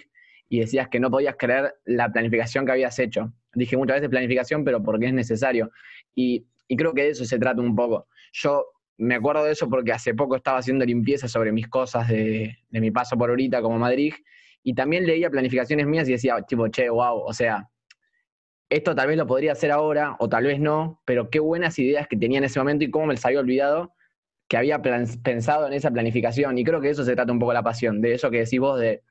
y 0.50 0.60
decías 0.60 0.88
que 0.89 1.00
no 1.00 1.12
podías 1.12 1.36
creer 1.38 1.75
la 1.86 2.12
planificación 2.12 2.65
que 2.65 2.72
habías 2.72 2.98
hecho. 2.98 3.32
Dije 3.54 3.77
muchas 3.77 3.98
veces 3.98 4.10
planificación, 4.10 4.65
pero 4.65 4.82
porque 4.84 5.06
es 5.06 5.13
necesario. 5.13 5.72
Y, 6.15 6.48
creo 6.75 6.94
que 6.94 7.04
de 7.04 7.10
eso 7.10 7.25
se 7.25 7.38
trata 7.38 7.62
un 7.62 7.75
poco. 7.75 8.08
Yo 8.34 8.65
me 8.97 9.15
acuerdo 9.15 9.43
de 9.43 9.51
eso 9.51 9.69
porque 9.69 9.91
hace 9.91 10.13
poco 10.13 10.35
estaba 10.35 10.59
haciendo 10.59 10.85
limpieza 10.85 11.27
sobre 11.27 11.51
mis 11.51 11.67
cosas 11.67 12.07
de, 12.07 12.57
de 12.69 12.81
mi 12.81 12.91
paso 12.91 13.17
por 13.17 13.29
ahorita 13.29 13.61
como 13.61 13.77
Madrid 13.77 14.13
y 14.63 14.73
también 14.73 15.05
leía 15.05 15.29
planificaciones 15.29 15.85
mías 15.85 16.09
y 16.09 16.13
decía, 16.13 16.41
tipo, 16.41 16.67
che, 16.69 16.89
wow, 16.89 17.19
o 17.19 17.33
sea, 17.33 17.69
esto 18.69 18.95
tal 18.95 19.07
vez 19.07 19.17
lo 19.17 19.27
podría 19.27 19.51
hacer 19.51 19.71
ahora 19.71 20.15
o 20.19 20.27
tal 20.27 20.45
vez 20.45 20.59
no, 20.59 21.01
pero 21.05 21.29
qué 21.29 21.39
buenas 21.39 21.77
ideas 21.77 22.07
que 22.07 22.17
tenía 22.17 22.39
en 22.39 22.45
ese 22.45 22.59
momento 22.59 22.83
y 22.83 22.89
cómo 22.89 23.05
me 23.05 23.13
les 23.13 23.25
había 23.25 23.39
olvidado 23.39 23.93
que 24.47 24.57
había 24.57 24.81
pensado 24.81 25.67
en 25.67 25.73
esa 25.73 25.91
planificación. 25.91 26.57
Y 26.57 26.63
creo 26.63 26.81
que 26.81 26.89
eso 26.89 27.03
se 27.03 27.15
trata 27.15 27.31
un 27.31 27.39
poco 27.39 27.53
la 27.53 27.63
pasión, 27.63 28.01
de 28.01 28.13
eso 28.13 28.29
que 28.29 28.39
decís 28.39 28.59
vos 28.59 28.79
de, 28.79 29.01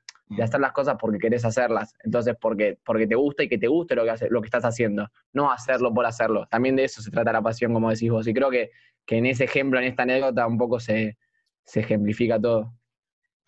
hacer 0.41 0.59
las 0.59 0.71
cosas 0.71 0.95
porque 0.99 1.19
querés 1.19 1.45
hacerlas. 1.45 1.93
Entonces, 2.03 2.35
porque, 2.39 2.77
porque 2.83 3.07
te 3.07 3.15
gusta 3.15 3.43
y 3.43 3.49
que 3.49 3.57
te 3.57 3.67
guste 3.67 3.95
lo 3.95 4.03
que, 4.03 4.11
hace, 4.11 4.29
lo 4.29 4.41
que 4.41 4.47
estás 4.47 4.65
haciendo, 4.65 5.09
no 5.33 5.51
hacerlo 5.51 5.93
por 5.93 6.05
hacerlo. 6.05 6.47
También 6.47 6.75
de 6.75 6.85
eso 6.85 7.01
se 7.01 7.11
trata 7.11 7.31
la 7.31 7.41
pasión, 7.41 7.73
como 7.73 7.89
decís 7.89 8.09
vos. 8.09 8.27
Y 8.27 8.33
creo 8.33 8.49
que, 8.49 8.71
que 9.05 9.17
en 9.17 9.25
ese 9.25 9.43
ejemplo, 9.45 9.79
en 9.79 9.85
esta 9.85 10.03
anécdota, 10.03 10.47
un 10.47 10.57
poco 10.57 10.79
se, 10.79 11.17
se 11.63 11.81
ejemplifica 11.81 12.39
todo. 12.39 12.73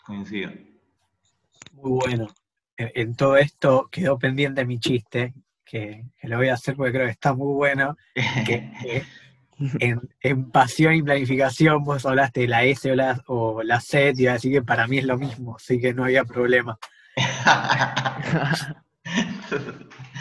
Coincido. 0.06 0.52
Muy 1.74 1.92
bueno. 1.92 2.28
En, 2.78 3.16
todo 3.16 3.38
esto 3.38 3.90
quedó 3.92 4.20
pendiente 4.20 4.66
mi 4.66 4.80
chiste, 4.80 5.34
que, 5.66 6.06
lo 6.24 6.38
voy 6.38 6.50
a 6.50 6.54
hacer 6.54 6.76
porque 6.76 6.94
creo 6.94 7.06
que 7.06 7.12
está 7.12 7.34
muy 7.34 7.54
bueno. 7.54 7.98
Que, 8.46 9.04
en, 10.22 10.52
pasión 10.52 10.94
y 10.94 11.02
planificación 11.02 11.84
vos 11.84 12.06
hablaste 12.06 12.42
de 12.42 12.48
la 12.48 12.64
S 12.64 12.92
o 12.92 12.96
la, 12.96 13.24
o 13.28 13.64
la 13.64 13.80
C, 13.80 14.14
y 14.16 14.28
así 14.28 14.52
que 14.52 14.62
para 14.62 14.88
mí 14.88 15.00
es 15.00 15.06
lo 15.06 15.18
mismo, 15.18 15.56
así 15.56 15.80
que 15.80 15.94
no 15.94 16.04
había 16.04 16.24
problema. 16.24 16.78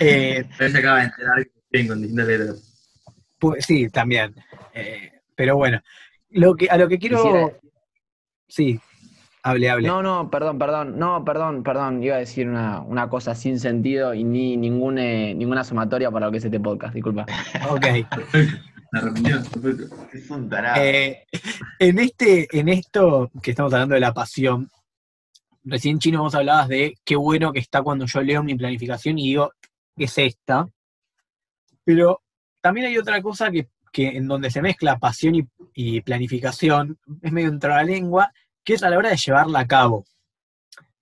eh, 0.01 0.49
se 0.57 0.79
acaba 0.79 1.01
de 1.01 1.05
enterar 1.05 1.47
que 1.71 1.87
con 1.87 2.01
distintas 2.01 2.27
letras. 2.27 3.03
Pues, 3.39 3.67
sí, 3.67 3.91
también. 3.91 4.35
Eh, 4.73 5.16
pero 5.37 5.57
bueno, 5.57 5.81
lo 6.31 6.57
que, 6.57 6.69
a 6.69 6.77
lo 6.77 6.89
que 6.89 6.99
quiero... 6.99 7.53
Sí, 8.49 8.81
hable, 9.43 9.71
hable. 9.71 9.87
No, 9.87 10.03
no, 10.03 10.31
perdón, 10.31 10.59
perdón, 10.59 10.99
no, 10.99 11.25
perdón, 11.25 11.63
perdón, 11.63 12.03
iba 12.03 12.17
a 12.17 12.19
decir 12.19 12.49
una, 12.49 12.81
una 12.81 13.09
cosa 13.09 13.35
sin 13.35 13.61
sentido 13.61 14.15
y 14.15 14.25
ni 14.25 14.57
ninguna, 14.57 15.03
ninguna 15.03 15.63
sumatoria 15.63 16.11
para 16.11 16.27
lo 16.27 16.33
que 16.33 16.39
es 16.39 16.45
este 16.45 16.59
podcast, 16.61 16.95
disculpa. 16.95 17.27
Ok. 17.71 17.87
La 18.93 19.13
Es 20.13 20.31
un 20.31 20.49
tarado. 20.49 20.83
Eh, 20.83 21.27
en, 21.79 21.99
este, 21.99 22.49
en 22.57 22.69
esto 22.69 23.31
que 23.43 23.51
estamos 23.51 23.73
hablando 23.73 23.95
de 23.95 24.01
la 24.01 24.15
pasión, 24.15 24.71
recién 25.65 25.99
Chino 25.99 26.23
vos 26.23 26.35
hablabas 26.35 26.69
de 26.69 26.95
qué 27.05 27.17
bueno 27.17 27.53
que 27.53 27.59
está 27.59 27.83
cuando 27.83 28.07
yo 28.07 28.23
leo 28.23 28.43
mi 28.43 28.55
planificación 28.55 29.19
y 29.19 29.29
digo, 29.29 29.53
es 29.97 30.17
esta. 30.19 30.69
Pero 31.85 32.23
también 32.61 32.87
hay 32.87 32.99
otra 32.99 33.21
cosa 33.23 33.51
que, 33.51 33.69
en 33.99 34.29
donde 34.29 34.51
se 34.51 34.63
mezcla 34.63 34.99
pasión 34.99 35.49
y, 35.75 36.01
planificación, 36.03 36.99
es 37.23 37.33
medio 37.33 37.49
entre 37.49 37.71
la 37.71 37.83
lengua, 37.83 38.33
que 38.65 38.75
es 38.75 38.83
a 38.83 38.91
la 38.91 38.99
hora 38.99 39.11
de 39.11 39.17
llevarla 39.17 39.61
a 39.61 39.67
cabo. 39.67 40.05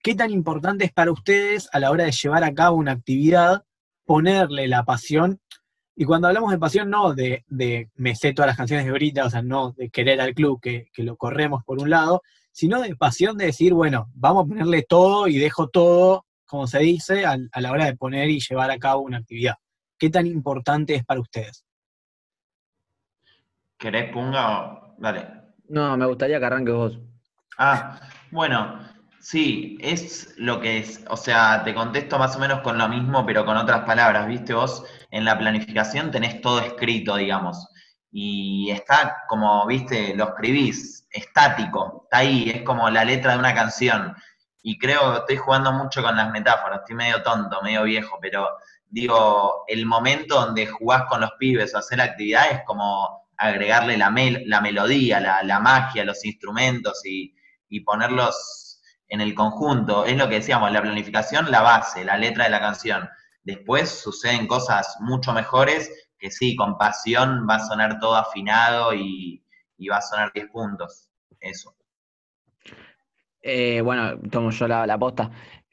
¿Qué 0.02 0.14
tan 0.14 0.30
importante 0.30 0.84
es 0.84 0.92
para 0.92 1.12
ustedes 1.12 1.68
a 1.72 1.80
la 1.80 1.90
hora 1.90 2.04
de 2.04 2.12
llevar 2.12 2.44
a 2.44 2.52
cabo 2.52 2.76
una 2.76 2.92
actividad 2.92 3.64
ponerle 4.04 4.68
la 4.68 4.84
pasión 4.84 5.40
y 5.96 6.04
cuando 6.04 6.26
hablamos 6.26 6.50
de 6.50 6.58
pasión, 6.58 6.90
no 6.90 7.14
de, 7.14 7.44
de 7.46 7.90
me 7.94 8.16
sé 8.16 8.32
todas 8.32 8.48
las 8.48 8.56
canciones 8.56 8.84
de 8.84 8.92
Brita, 8.92 9.26
o 9.26 9.30
sea, 9.30 9.42
no 9.42 9.72
de 9.72 9.90
querer 9.90 10.20
al 10.20 10.34
club, 10.34 10.60
que, 10.60 10.88
lo 10.96 11.16
corremos 11.16 11.62
por 11.64 11.80
un 11.80 11.90
lado, 11.90 12.22
sino 12.50 12.80
de 12.82 12.96
pasión 12.96 13.36
de 13.36 13.46
decir, 13.46 13.74
bueno, 13.74 14.10
vamos 14.14 14.44
a 14.44 14.48
ponerle 14.48 14.82
todo 14.82 15.28
y 15.28 15.38
dejo 15.38 15.68
todo, 15.68 16.26
como 16.46 16.66
se 16.66 16.80
dice, 16.80 17.24
a, 17.24 17.36
la 17.60 17.70
hora 17.70 17.86
de 17.86 17.96
poner 17.96 18.28
y 18.28 18.40
llevar 18.40 18.72
a 18.72 18.78
cabo 18.78 19.02
una 19.02 19.18
actividad. 19.18 19.54
¿Qué 19.96 20.10
tan 20.10 20.26
importante 20.26 20.96
es 20.96 21.04
para 21.04 21.20
ustedes? 21.20 21.64
¿Querés 23.84 24.10
punga 24.12 24.60
o...? 24.60 24.94
Dale. 24.96 25.28
No, 25.68 25.94
me 25.98 26.06
gustaría 26.06 26.38
que 26.38 26.46
arranques 26.46 26.74
vos. 26.74 26.98
Ah, 27.58 28.00
bueno, 28.30 28.80
sí, 29.20 29.76
es 29.78 30.32
lo 30.38 30.58
que 30.58 30.78
es. 30.78 31.04
O 31.10 31.18
sea, 31.18 31.62
te 31.64 31.74
contesto 31.74 32.18
más 32.18 32.34
o 32.34 32.38
menos 32.38 32.60
con 32.60 32.78
lo 32.78 32.88
mismo, 32.88 33.26
pero 33.26 33.44
con 33.44 33.58
otras 33.58 33.84
palabras, 33.84 34.26
¿viste 34.26 34.54
vos? 34.54 34.86
en 35.10 35.26
la 35.26 35.38
planificación 35.38 36.10
tenés 36.10 36.40
todo 36.40 36.60
escrito, 36.60 37.16
digamos. 37.16 37.68
Y 38.10 38.70
está 38.70 39.18
como, 39.28 39.66
viste, 39.66 40.14
lo 40.16 40.30
escribís, 40.30 41.06
estático, 41.10 42.04
está 42.04 42.18
ahí, 42.18 42.48
es 42.48 42.62
como 42.62 42.88
la 42.88 43.04
letra 43.04 43.34
de 43.34 43.38
una 43.38 43.54
canción. 43.54 44.16
Y 44.62 44.78
creo 44.78 45.12
que 45.12 45.18
estoy 45.18 45.36
jugando 45.36 45.72
mucho 45.72 46.02
con 46.02 46.16
las 46.16 46.30
metáforas, 46.32 46.80
estoy 46.80 46.96
medio 46.96 47.22
tonto, 47.22 47.60
medio 47.60 47.82
viejo, 47.82 48.18
pero 48.22 48.48
digo, 48.88 49.64
el 49.68 49.84
momento 49.84 50.36
donde 50.36 50.66
jugás 50.68 51.04
con 51.04 51.20
los 51.20 51.32
pibes 51.38 51.74
o 51.74 51.78
hacer 51.78 52.00
actividades 52.00 52.52
es 52.54 52.62
como 52.64 53.23
agregarle 53.38 53.96
la, 53.96 54.14
la 54.46 54.60
melodía, 54.60 55.20
la, 55.20 55.60
magia, 55.60 56.04
los 56.04 56.24
instrumentos 56.24 57.04
y, 57.04 57.34
y 57.68 57.80
ponerlos 57.80 58.80
en 59.08 59.20
el 59.20 59.34
conjunto. 59.34 60.04
Es 60.04 60.16
lo 60.16 60.28
que 60.28 60.36
decíamos, 60.36 60.72
la 60.72 60.82
planificación, 60.82 61.50
la 61.50 61.62
base, 61.62 62.04
la 62.04 62.16
letra 62.16 62.44
de 62.44 62.50
la 62.50 62.60
canción 62.60 63.08
Después 63.44 63.90
suceden 63.90 64.46
cosas 64.46 64.96
mucho 65.00 65.32
mejores 65.34 65.92
que 66.18 66.30
sí, 66.30 66.56
con 66.56 66.78
pasión 66.78 67.46
va 67.48 67.56
a 67.56 67.66
sonar 67.66 67.98
todo 68.00 68.16
afinado 68.16 68.94
y, 68.94 69.44
va 69.90 69.98
a 69.98 70.02
sonar 70.02 70.32
10 70.32 70.48
puntos. 70.48 71.10
Eso. 71.38 71.76
Eh, 73.42 73.82
bueno, 73.82 74.18
tomo 74.30 74.50
yo 74.50 74.66
la, 74.66 74.86
la 74.86 74.98
posta. 74.98 75.30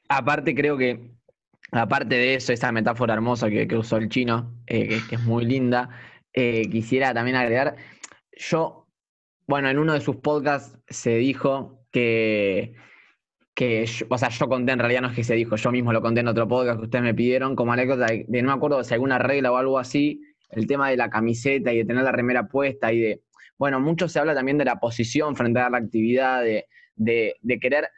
Aparte, 0.09 0.53
creo 0.53 0.77
que, 0.77 1.13
aparte 1.71 2.15
de 2.15 2.35
eso, 2.35 2.51
esa 2.51 2.73
metáfora 2.73 3.13
hermosa 3.13 3.49
que, 3.49 3.65
usó 3.77 3.95
el 3.95 4.09
chino, 4.09 4.53
eh, 4.67 5.01
que, 5.09 5.15
es 5.15 5.21
muy 5.21 5.45
linda, 5.45 5.89
eh, 6.33 6.69
quisiera 6.69 7.13
también 7.13 7.37
agregar, 7.37 7.75
yo, 8.33 8.87
bueno, 9.47 9.69
en 9.69 9.79
uno 9.79 9.93
de 9.93 10.01
sus 10.01 10.17
podcasts 10.17 10.77
se 10.87 11.15
dijo 11.15 11.85
que 11.91 12.75
que, 13.53 13.85
o 14.09 14.17
sea, 14.17 14.29
yo 14.29 14.47
conté, 14.47 14.71
en 14.71 14.79
realidad 14.79 15.01
no 15.01 15.09
es 15.09 15.15
que 15.15 15.23
se 15.23 15.35
dijo, 15.35 15.55
yo 15.55 15.71
mismo 15.71 15.91
lo 15.91 16.01
conté 16.01 16.21
en 16.21 16.27
otro 16.27 16.47
podcast 16.47 16.79
que 16.79 16.85
ustedes 16.85 17.03
me 17.03 17.13
pidieron 17.13 17.55
como 17.55 17.73
anécdota 17.73 18.05
de, 18.07 18.25
no 18.41 18.47
me 18.47 18.53
acuerdo 18.53 18.83
si 18.83 18.93
alguna 18.93 19.17
regla 19.17 19.51
o 19.51 19.57
algo 19.57 19.77
así, 19.77 20.21
el 20.49 20.67
tema 20.67 20.89
de 20.89 20.97
la 20.97 21.09
camiseta 21.09 21.71
y 21.73 21.77
de 21.77 21.85
tener 21.85 22.03
la 22.03 22.11
remera 22.11 22.47
puesta 22.47 22.91
y 22.91 22.99
de, 22.99 23.21
bueno, 23.57 23.79
mucho 23.79 24.07
se 24.07 24.19
habla 24.19 24.33
también 24.33 24.57
de 24.57 24.65
la 24.65 24.79
posición 24.79 25.35
frente 25.35 25.59
a 25.59 25.69
la 25.69 25.77
actividad, 25.77 26.43
de, 26.43 26.65
de, 26.95 27.59
querer, 27.59 27.89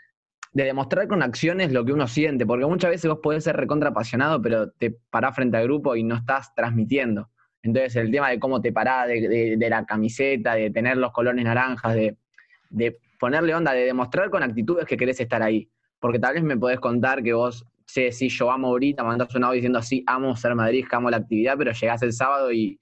de 0.52 0.64
demostrar 0.64 1.08
con 1.08 1.22
acciones 1.22 1.72
lo 1.72 1.86
que 1.86 1.94
uno 1.94 2.08
siente, 2.08 2.46
porque 2.46 2.66
muchas 2.66 2.92
veces 2.92 3.10
vos 3.10 3.20
podés 3.22 3.44
ser 3.44 3.56
recontra 3.56 3.90
apasionado, 3.90 4.42
pero 4.42 4.72
te 4.72 4.92
parás 5.10 5.36
frente 5.36 5.58
al 5.58 5.64
grupo 5.64 5.96
y 5.96 6.04
no 6.04 6.16
estás 6.16 6.54
transmitiendo. 6.56 7.30
Entonces, 7.64 7.96
el 7.96 8.12
tema 8.12 8.30
de 8.30 8.40
cómo 8.40 8.62
te 8.62 8.74
parás, 8.74 9.08
de, 9.08 9.58
la 9.70 9.86
camiseta, 9.86 10.54
de 10.54 10.70
tener 10.70 10.98
los 10.98 11.14
colores 11.14 11.44
naranjas, 11.44 11.96
de, 11.96 12.98
ponerle 13.18 13.56
onda, 13.56 13.72
de 13.72 13.86
demostrar 13.86 14.30
con 14.30 14.44
actitudes 14.44 14.86
que 14.86 14.98
querés 14.98 15.20
estar 15.22 15.42
ahí. 15.42 15.70
Porque 16.00 16.20
tal 16.20 16.34
vez 16.34 16.44
me 16.44 16.58
podés 16.58 16.82
contar 16.82 17.24
que 17.24 17.32
vos, 17.32 17.66
sé, 17.86 18.12
sí, 18.12 18.28
yo 18.28 18.52
amo 18.52 18.68
ahorita, 18.68 19.06
mandás 19.06 19.34
un 19.34 19.46
audio 19.46 19.56
diciendo 19.56 19.80
así, 19.80 20.04
amo 20.06 20.36
ser 20.36 20.56
Madrid, 20.56 20.86
amo 20.92 21.10
la 21.10 21.18
actividad, 21.18 21.58
pero 21.58 21.72
llegás 21.72 22.04
el 22.04 22.12
sábado 22.12 22.52
y, 22.52 22.80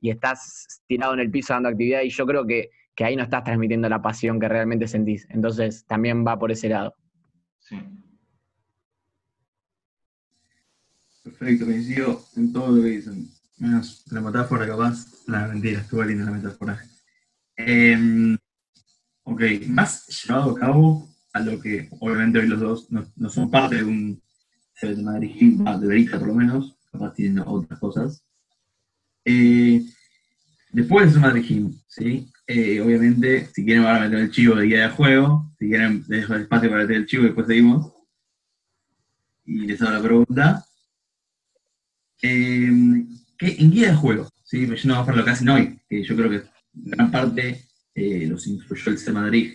estás 0.00 0.82
tirado 0.88 1.14
en 1.14 1.20
el 1.20 1.30
piso 1.30 1.52
dando 1.52 1.68
actividad 1.68 2.00
y 2.02 2.08
yo 2.08 2.26
creo 2.26 2.46
que, 2.46 2.70
ahí 3.00 3.16
no 3.16 3.22
estás 3.24 3.44
transmitiendo 3.44 3.88
la 3.88 4.00
pasión 4.00 4.40
que 4.40 4.48
realmente 4.48 4.88
sentís. 4.88 5.26
Entonces 5.28 5.84
también 5.86 6.24
va 6.26 6.38
por 6.38 6.52
ese 6.52 6.68
lado. 6.68 6.94
Sí. 7.58 7.76
Perfecto, 11.22 11.66
coincido 11.66 12.20
en 12.36 12.52
todo 12.52 12.76
lo 12.76 12.82
que 12.82 12.88
dicen. 12.88 13.41
La 13.58 14.20
metáfora 14.20 14.66
capaz. 14.66 15.06
La 15.26 15.46
mentira, 15.46 15.80
estuvo 15.80 16.02
linda 16.02 16.24
la 16.24 16.32
metáfora. 16.32 16.82
Eh, 17.56 18.36
Ok, 19.24 19.42
más 19.68 20.06
llevado 20.08 20.50
a 20.50 20.58
cabo 20.58 21.08
a 21.32 21.40
lo 21.40 21.60
que 21.60 21.88
obviamente 22.00 22.40
hoy 22.40 22.48
los 22.48 22.60
dos 22.60 22.90
no, 22.90 23.30
son 23.30 23.50
parte 23.50 23.76
de 23.76 23.84
un 23.84 24.22
de 24.80 24.96
Madrid, 24.96 25.60
debería 25.80 26.18
por 26.18 26.26
lo 26.26 26.34
menos, 26.34 26.76
capaz 26.90 27.14
tienen 27.14 27.44
otras 27.46 27.78
cosas. 27.78 28.24
Eh, 29.24 29.80
después 30.72 31.14
de 31.14 31.20
Madrid 31.20 31.68
¿sí? 31.86 32.28
Eh, 32.48 32.80
obviamente, 32.80 33.46
si 33.54 33.64
quieren 33.64 33.84
van 33.84 33.96
a 33.96 34.00
meter 34.00 34.18
el 34.18 34.30
chivo 34.32 34.56
de 34.56 34.66
guía 34.66 34.88
de 34.88 34.94
juego, 34.94 35.54
si 35.56 35.68
quieren 35.68 36.04
dejo 36.08 36.34
el 36.34 36.42
espacio 36.42 36.68
para 36.68 36.82
meter 36.82 36.96
el 36.96 37.06
chivo 37.06 37.22
y 37.22 37.26
después 37.26 37.46
seguimos. 37.46 37.92
Y 39.44 39.66
les 39.66 39.80
hago 39.82 39.92
la 39.92 40.02
pregunta. 40.02 40.64
Eh, 42.22 43.06
¿qué, 43.42 43.56
en 43.58 43.70
guía 43.70 43.88
de 43.88 43.96
juego, 43.96 44.28
¿sí? 44.44 44.68
no 44.84 44.96
a 44.96 45.04
para 45.04 45.18
lo 45.18 45.24
que 45.24 45.30
hacen 45.30 45.48
hoy, 45.48 45.80
que 45.88 46.02
yo 46.02 46.16
creo 46.16 46.30
que 46.30 46.42
gran 46.72 47.10
parte 47.10 47.64
eh, 47.94 48.26
los 48.26 48.46
influyó 48.46 48.92
el 48.92 48.98
C 48.98 49.12
Madrid. 49.12 49.54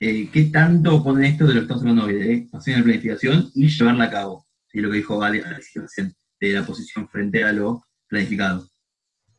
Eh, 0.00 0.30
¿Qué 0.32 0.44
tanto 0.44 1.04
ponen 1.04 1.24
esto 1.24 1.46
de 1.46 1.54
lo 1.54 1.60
que 1.60 1.64
estamos 1.64 1.82
hablando 1.82 2.04
hoy, 2.04 2.14
de 2.14 2.48
pasión 2.50 2.78
en 2.78 2.84
planificación 2.84 3.50
y 3.54 3.68
llevarla 3.68 4.04
a 4.04 4.10
cabo? 4.10 4.46
¿Sí? 4.68 4.80
Lo 4.80 4.90
que 4.90 4.96
dijo 4.96 5.18
Vale 5.18 5.44
de 6.40 6.52
la 6.52 6.64
posición 6.64 7.06
frente 7.08 7.44
a 7.44 7.52
lo 7.52 7.84
planificado. 8.08 8.66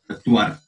Actuar. 0.07 0.59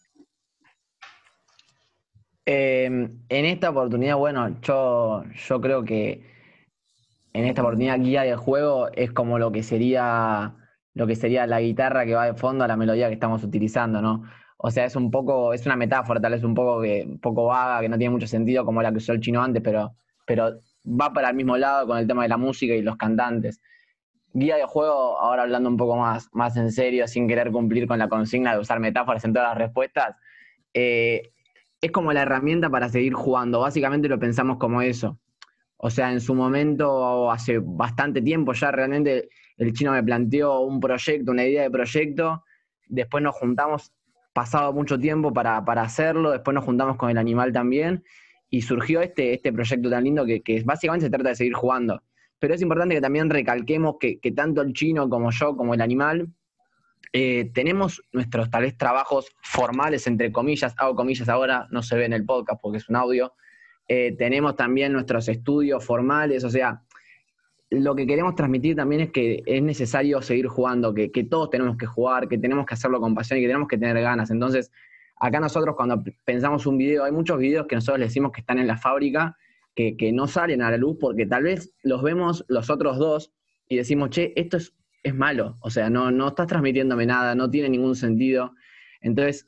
Em, 2.46 3.20
en 3.30 3.46
esta 3.46 3.70
oportunidad, 3.70 4.18
bueno, 4.18 4.60
yo, 4.62 5.24
yo 5.48 5.62
creo 5.62 5.86
que 5.86 6.26
en 7.34 7.46
esta 7.46 7.62
oportunidad 7.62 8.00
guía 8.00 8.24
de 8.24 8.36
juego 8.36 8.90
es 8.94 9.12
como 9.12 9.38
lo 9.38 9.52
que 9.52 9.62
sería 9.62 10.56
lo 10.94 11.08
que 11.08 11.16
sería 11.16 11.48
la 11.48 11.62
guitarra 11.62 12.06
que 12.06 12.14
va 12.14 12.26
de 12.26 12.34
fondo 12.34 12.64
a 12.64 12.68
la 12.68 12.78
melodía 12.78 13.08
que 13.08 13.16
estamos 13.16 13.44
utilizando, 13.44 14.02
¿no? 14.02 14.24
O 14.58 14.72
sea, 14.72 14.86
es 14.86 14.96
un 14.96 15.12
poco, 15.12 15.54
es 15.54 15.66
una 15.66 15.76
metáfora, 15.76 16.22
tal 16.22 16.34
vez 16.34 16.44
un 16.44 16.54
poco, 16.54 16.82
que, 16.82 17.04
un 17.06 17.20
poco 17.20 17.46
vaga, 17.48 17.82
que 17.82 17.90
no 17.90 17.98
tiene 17.98 18.12
mucho 18.12 18.28
sentido 18.28 18.64
como 18.64 18.82
la 18.82 18.92
que 18.92 18.98
usó 18.98 19.12
el 19.12 19.20
chino 19.20 19.42
antes, 19.44 19.62
pero, 19.62 19.94
pero 20.26 20.60
va 20.86 21.12
para 21.12 21.30
el 21.30 21.36
mismo 21.36 21.58
lado 21.58 21.88
con 21.88 21.98
el 21.98 22.08
tema 22.08 22.24
de 22.24 22.30
la 22.30 22.38
música 22.38 22.74
y 22.74 22.82
los 22.82 22.96
cantantes. 22.96 23.62
guía 24.34 24.56
de 24.56 24.66
juego, 24.66 25.20
ahora 25.20 25.44
hablando 25.44 25.70
un 25.70 25.78
poco 25.78 25.98
más, 25.98 26.30
más 26.34 26.56
en 26.58 26.72
serio, 26.72 27.08
sin 27.08 27.28
querer 27.28 27.52
cumplir 27.52 27.88
con 27.88 28.00
la 28.00 28.08
consigna 28.08 28.54
de 28.54 28.60
usar 28.60 28.80
metáforas 28.80 29.26
en 29.26 29.34
todas 29.34 29.50
las 29.50 29.58
respuestas, 29.58 30.16
eh, 30.74 31.34
es 31.82 31.92
como 31.92 32.14
la 32.14 32.22
herramienta 32.22 32.70
para 32.70 32.88
seguir 32.90 33.14
jugando. 33.14 33.60
Básicamente 33.60 34.08
lo 34.08 34.20
pensamos 34.20 34.58
como 34.58 34.82
eso. 34.82 35.20
O 35.76 35.90
sea, 35.90 36.14
en 36.14 36.22
su 36.22 36.34
momento, 36.36 37.30
hace 37.30 37.60
bastante 37.62 38.22
tiempo 38.22 38.54
ya 38.54 38.72
realmente 38.72 39.28
el 39.64 39.74
chino 39.74 39.92
me 39.92 40.04
planteó 40.04 40.60
un 40.62 40.80
proyecto, 40.80 41.32
una 41.32 41.46
idea 41.46 41.64
de 41.64 41.72
proyecto, 41.72 42.44
después 42.88 43.24
nos 43.24 43.36
juntamos, 43.36 43.92
pasado 44.34 44.74
mucho 44.74 44.98
tiempo 45.00 45.34
para, 45.34 45.58
hacerlo, 45.58 46.32
después 46.32 46.56
nos 46.56 46.64
juntamos 46.66 46.98
con 46.98 47.10
el 47.10 47.18
animal 47.18 47.54
también, 47.54 48.04
y 48.50 48.62
surgió 48.62 49.02
este, 49.02 49.34
este 49.34 49.52
proyecto 49.52 49.90
tan 49.90 50.04
lindo 50.04 50.26
que, 50.26 50.42
que 50.42 50.62
básicamente 50.64 51.08
se 51.08 51.10
trata 51.10 51.30
de 51.30 51.36
seguir 51.36 51.54
jugando. 51.54 52.02
Pero 52.40 52.54
es 52.54 52.62
importante 52.62 52.96
que 52.96 53.02
también 53.02 53.30
recalquemos 53.30 53.96
que, 54.00 54.20
que 54.20 54.32
tanto 54.32 54.62
el 54.62 54.74
chino 54.74 55.10
como 55.10 55.32
yo, 55.32 55.56
como 55.56 55.74
el 55.74 55.82
animal, 55.82 56.30
eh, 57.16 57.52
tenemos 57.54 58.02
nuestros 58.12 58.50
tal 58.50 58.64
vez 58.64 58.76
trabajos 58.76 59.28
formales, 59.44 60.08
entre 60.08 60.32
comillas, 60.32 60.74
hago 60.78 60.96
comillas 60.96 61.30
ahora, 61.30 61.68
no 61.70 61.84
se 61.84 61.96
ve 61.96 62.06
en 62.06 62.14
el 62.14 62.26
podcast 62.26 62.60
porque 62.60 62.80
es 62.80 62.90
un 62.90 62.96
audio. 62.96 63.34
Eh, 63.88 64.16
tenemos 64.18 64.56
también 64.56 64.94
nuestros 64.94 65.28
estudios 65.30 65.86
formales, 65.86 66.44
o 66.44 66.50
sea, 66.50 66.82
lo 67.74 67.96
que 67.96 68.08
queremos 68.08 68.36
transmitir 68.36 68.76
también 68.76 69.02
es 69.02 69.12
que 69.12 69.44
es 69.46 69.62
necesario 69.62 70.22
seguir 70.22 70.48
jugando, 70.48 70.94
que, 70.94 71.10
todos 71.30 71.50
tenemos 71.50 71.78
que 71.78 71.86
jugar, 71.86 72.28
que 72.28 72.38
tenemos 72.38 72.66
que 72.66 72.74
hacerlo 72.74 73.00
con 73.00 73.16
pasión 73.16 73.40
y 73.40 73.42
que 73.42 73.48
tenemos 73.48 73.68
que 73.68 73.78
tener 73.78 74.02
ganas. 74.02 74.32
Entonces, 74.32 74.72
acá 75.20 75.40
nosotros 75.40 75.76
cuando 75.76 76.04
pensamos 76.26 76.66
un 76.66 76.78
video, 76.78 77.04
hay 77.04 77.12
muchos 77.12 77.38
videos 77.38 77.68
que 77.68 77.76
nosotros 77.76 78.00
le 78.00 78.06
decimos 78.06 78.32
que 78.32 78.42
están 78.42 78.60
en 78.60 78.68
la 78.68 78.78
fábrica, 78.78 79.38
que, 79.76 79.98
que 79.98 80.12
no 80.12 80.28
salen 80.28 80.62
a 80.62 80.72
la 80.72 80.78
luz 80.78 80.98
porque 81.00 81.26
tal 81.26 81.44
vez 81.44 81.74
los 81.84 82.04
vemos 82.04 82.46
los 82.48 82.70
otros 82.70 82.98
dos 82.98 83.34
y 83.68 83.78
decimos, 83.78 84.12
che, 84.12 84.34
esto 84.36 84.58
es 84.58 84.74
es 85.04 85.14
malo. 85.14 85.58
O 85.60 85.70
sea, 85.70 85.90
no, 85.90 86.10
no 86.10 86.30
estás 86.30 86.48
transmitiéndome 86.48 87.06
nada, 87.06 87.36
no 87.36 87.50
tiene 87.50 87.70
ningún 87.70 87.96
sentido. 87.96 88.56
Entonces, 89.02 89.48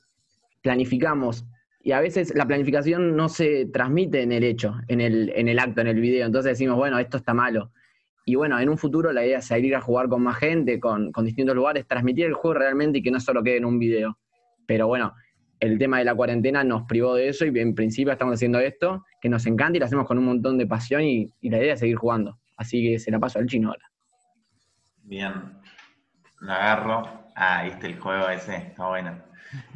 planificamos. 0.62 1.46
Y 1.82 1.94
a 1.94 2.02
veces 2.02 2.34
la 2.36 2.46
planificación 2.46 3.16
no 3.16 3.30
se 3.30 3.66
transmite 3.68 4.22
en 4.22 4.32
el 4.32 4.44
hecho, 4.44 4.76
en 4.88 5.02
el, 5.02 5.32
en 5.36 5.48
el 5.48 5.60
acto, 5.60 5.82
en 5.82 5.88
el 5.88 6.00
video. 6.00 6.26
Entonces 6.26 6.52
decimos, 6.52 6.78
bueno, 6.78 7.00
esto 7.00 7.18
está 7.18 7.34
malo. 7.34 7.72
Y 8.28 8.34
bueno, 8.34 8.60
en 8.60 8.70
un 8.70 8.78
futuro 8.78 9.14
la 9.14 9.24
idea 9.24 9.38
es 9.38 9.46
salir 9.46 9.76
a 9.76 9.82
jugar 9.82 10.10
con 10.10 10.24
más 10.24 10.38
gente, 10.38 10.80
con, 10.80 11.12
con 11.12 11.26
distintos 11.26 11.56
lugares, 11.56 11.86
transmitir 11.88 12.26
el 12.26 12.34
juego 12.34 12.56
realmente 12.56 12.98
y 12.98 13.04
que 13.04 13.12
no 13.12 13.20
solo 13.20 13.44
quede 13.44 13.58
en 13.58 13.66
un 13.66 13.78
video. 13.78 14.18
Pero 14.66 14.88
bueno, 14.88 15.14
el 15.60 15.78
tema 15.78 16.00
de 16.00 16.06
la 16.06 16.16
cuarentena 16.16 16.64
nos 16.64 16.84
privó 16.84 17.14
de 17.14 17.30
eso 17.30 17.46
y 17.46 17.60
en 17.60 17.76
principio 17.76 18.12
estamos 18.12 18.34
haciendo 18.34 18.60
esto, 18.60 19.06
que 19.22 19.30
nos 19.30 19.46
encanta 19.46 19.78
y 19.78 19.80
lo 19.80 19.86
hacemos 19.86 20.08
con 20.08 20.18
un 20.18 20.26
montón 20.26 20.58
de 20.58 20.66
pasión 20.66 21.04
y, 21.04 21.32
la 21.44 21.58
idea 21.58 21.74
es 21.74 21.80
seguir 21.80 21.98
jugando. 21.98 22.40
Así 22.58 22.82
que 22.84 22.98
se 22.98 23.12
la 23.12 23.20
paso 23.20 23.38
al 23.38 23.46
chino 23.46 23.70
ahora. 23.70 23.92
Bien, 25.04 25.34
lo 26.40 26.52
agarro. 26.52 27.26
Ah, 27.36 27.64
viste 27.64 27.88
el 27.88 28.00
juego 28.00 28.28
ese, 28.30 28.56
está 28.56 28.88
bueno. 28.88 29.22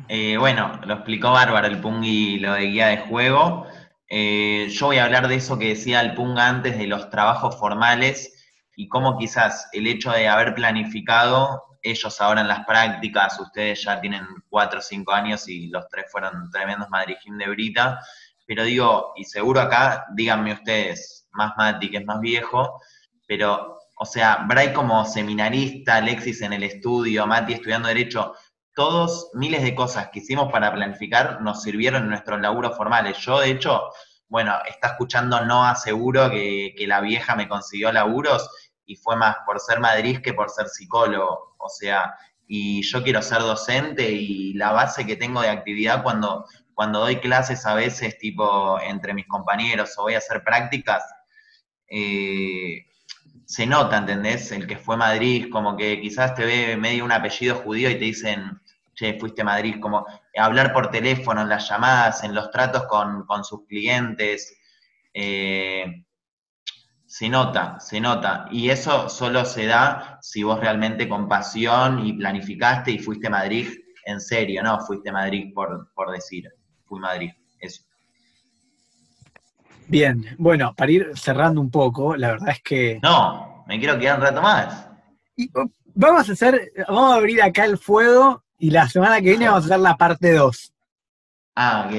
Eh, 0.07 0.37
bueno, 0.37 0.79
lo 0.87 0.95
explicó 0.95 1.31
Bárbaro 1.31 1.67
el 1.67 1.79
Pungi 1.79 2.39
lo 2.39 2.53
de 2.53 2.65
guía 2.65 2.87
de 2.87 2.97
juego. 2.97 3.67
Eh, 4.09 4.67
yo 4.69 4.87
voy 4.87 4.97
a 4.97 5.05
hablar 5.05 5.27
de 5.27 5.35
eso 5.35 5.59
que 5.59 5.69
decía 5.69 6.01
el 6.01 6.15
Punga 6.15 6.47
antes, 6.47 6.77
de 6.79 6.87
los 6.87 7.11
trabajos 7.11 7.59
formales 7.59 8.38
y 8.79 8.87
cómo 8.87 9.17
quizás 9.17 9.67
el 9.73 9.87
hecho 9.87 10.09
de 10.09 10.29
haber 10.29 10.55
planificado, 10.55 11.77
ellos 11.81 12.21
ahora 12.21 12.39
en 12.39 12.47
las 12.47 12.65
prácticas, 12.65 13.37
ustedes 13.37 13.83
ya 13.83 13.99
tienen 13.99 14.25
cuatro 14.47 14.79
o 14.79 14.81
cinco 14.81 15.11
años 15.11 15.49
y 15.49 15.67
los 15.67 15.85
tres 15.89 16.05
fueron 16.09 16.49
tremendos 16.49 16.89
Madrid 16.89 17.17
de 17.25 17.49
Brita, 17.49 17.99
pero 18.47 18.63
digo, 18.63 19.11
y 19.17 19.25
seguro 19.25 19.59
acá, 19.59 20.05
díganme 20.15 20.53
ustedes, 20.53 21.27
más 21.33 21.51
Mati, 21.57 21.91
que 21.91 21.97
es 21.97 22.05
más 22.05 22.21
viejo, 22.21 22.81
pero 23.27 23.79
o 23.97 24.05
sea, 24.05 24.45
Bray 24.47 24.71
como 24.71 25.03
seminarista, 25.03 25.97
Alexis 25.97 26.41
en 26.41 26.53
el 26.53 26.63
estudio, 26.63 27.27
Mati 27.27 27.51
estudiando 27.51 27.89
Derecho, 27.89 28.33
todos 28.73 29.29
miles 29.33 29.61
de 29.61 29.75
cosas 29.75 30.07
que 30.07 30.19
hicimos 30.19 30.53
para 30.53 30.71
planificar 30.71 31.41
nos 31.41 31.63
sirvieron 31.63 32.03
en 32.03 32.09
nuestros 32.11 32.39
laburos 32.39 32.77
formales. 32.77 33.17
Yo, 33.17 33.41
de 33.41 33.51
hecho, 33.51 33.91
bueno, 34.29 34.55
está 34.69 34.89
escuchando 34.89 35.43
no 35.43 35.65
aseguro 35.65 36.29
que, 36.29 36.73
que 36.77 36.87
la 36.87 37.01
vieja 37.01 37.35
me 37.35 37.49
consiguió 37.49 37.91
laburos 37.91 38.49
y 38.89 38.95
fue 38.95 39.15
más 39.15 39.37
por 39.45 39.59
ser 39.59 39.79
Madrid 39.79 40.19
que 40.19 40.33
por 40.33 40.49
ser 40.49 40.67
psicólogo. 40.67 41.55
O 41.59 41.69
sea, 41.69 42.15
y 42.47 42.81
yo 42.81 43.03
quiero 43.03 43.21
ser 43.21 43.39
docente 43.39 44.09
y 44.09 44.53
la 44.55 44.71
base 44.71 45.05
que 45.05 45.15
tengo 45.15 45.41
de 45.41 45.49
actividad 45.49 46.01
cuando, 46.01 46.45
cuando 46.73 47.01
doy 47.01 47.17
clases 47.17 47.67
a 47.67 47.75
veces, 47.75 48.17
tipo, 48.17 48.79
entre 48.81 49.13
mis 49.13 49.27
compañeros 49.27 49.95
o 49.97 50.03
voy 50.03 50.15
a 50.15 50.17
hacer 50.17 50.43
prácticas, 50.43 51.03
eh, 51.87 52.87
se 53.45 53.67
nota, 53.67 53.97
¿entendés? 53.97 54.51
El 54.51 54.65
que 54.65 54.77
fue 54.77 54.97
Madrid, 54.97 55.49
como 55.51 55.77
que 55.77 56.01
quizás 56.01 56.33
te 56.33 56.45
ve 56.45 56.75
medio 56.75 57.05
un 57.05 57.11
apellido 57.11 57.57
judío 57.57 57.91
y 57.91 57.95
te 57.99 58.05
dicen, 58.05 58.59
che, 58.95 59.19
fuiste 59.19 59.43
Madrid, 59.43 59.75
como 59.79 60.03
hablar 60.35 60.73
por 60.73 60.89
teléfono, 60.89 61.41
en 61.41 61.49
las 61.49 61.69
llamadas, 61.69 62.23
en 62.23 62.33
los 62.33 62.49
tratos 62.49 62.85
con, 62.87 63.43
sus 63.43 63.67
clientes. 63.67 64.57
Eh, 65.13 66.05
se 67.09 67.27
nota, 67.27 67.79
se 67.79 67.99
nota. 67.99 68.45
Y 68.51 68.69
eso 68.69 69.09
solo 69.09 69.43
se 69.43 69.65
da 69.65 70.19
si 70.21 70.43
vos 70.43 70.59
realmente 70.59 71.09
con 71.09 71.27
pasión 71.27 72.05
y 72.05 72.13
planificaste 72.13 72.91
y 72.91 72.99
fuiste 72.99 73.31
Madrid 73.31 73.67
en 74.05 74.21
serio, 74.21 74.61
¿no? 74.61 74.79
Fuiste 74.81 75.11
Madrid 75.11 75.51
por, 75.53 75.91
por 75.95 76.11
decir, 76.11 76.47
fui 76.85 76.99
Madrid, 76.99 77.31
eso. 77.59 77.83
Bien, 79.87 80.23
bueno, 80.37 80.75
para 80.75 80.91
ir 80.91 81.11
cerrando 81.15 81.59
un 81.59 81.71
poco, 81.71 82.15
la 82.15 82.29
verdad 82.29 82.49
es 82.49 82.61
que. 82.61 82.99
No, 83.01 83.63
me 83.67 83.79
quiero 83.79 83.97
quedar 83.97 84.19
un 84.19 84.25
rato 84.25 84.41
más. 84.43 84.87
Oh, 85.55 85.65
vamos 85.95 86.29
a 86.29 86.33
hacer, 86.33 86.71
vamos 86.87 87.13
a 87.13 87.15
abrir 87.15 87.41
acá 87.41 87.65
el 87.65 87.79
fuego 87.79 88.43
y 88.59 88.69
la 88.69 88.87
semana 88.87 89.15
que 89.15 89.29
viene 89.29 89.47
vamos 89.47 89.63
a 89.63 89.65
hacer 89.65 89.79
la 89.79 89.97
parte 89.97 90.31
2. 90.31 90.73
Ah, 91.55 91.87
ok. 91.87 91.95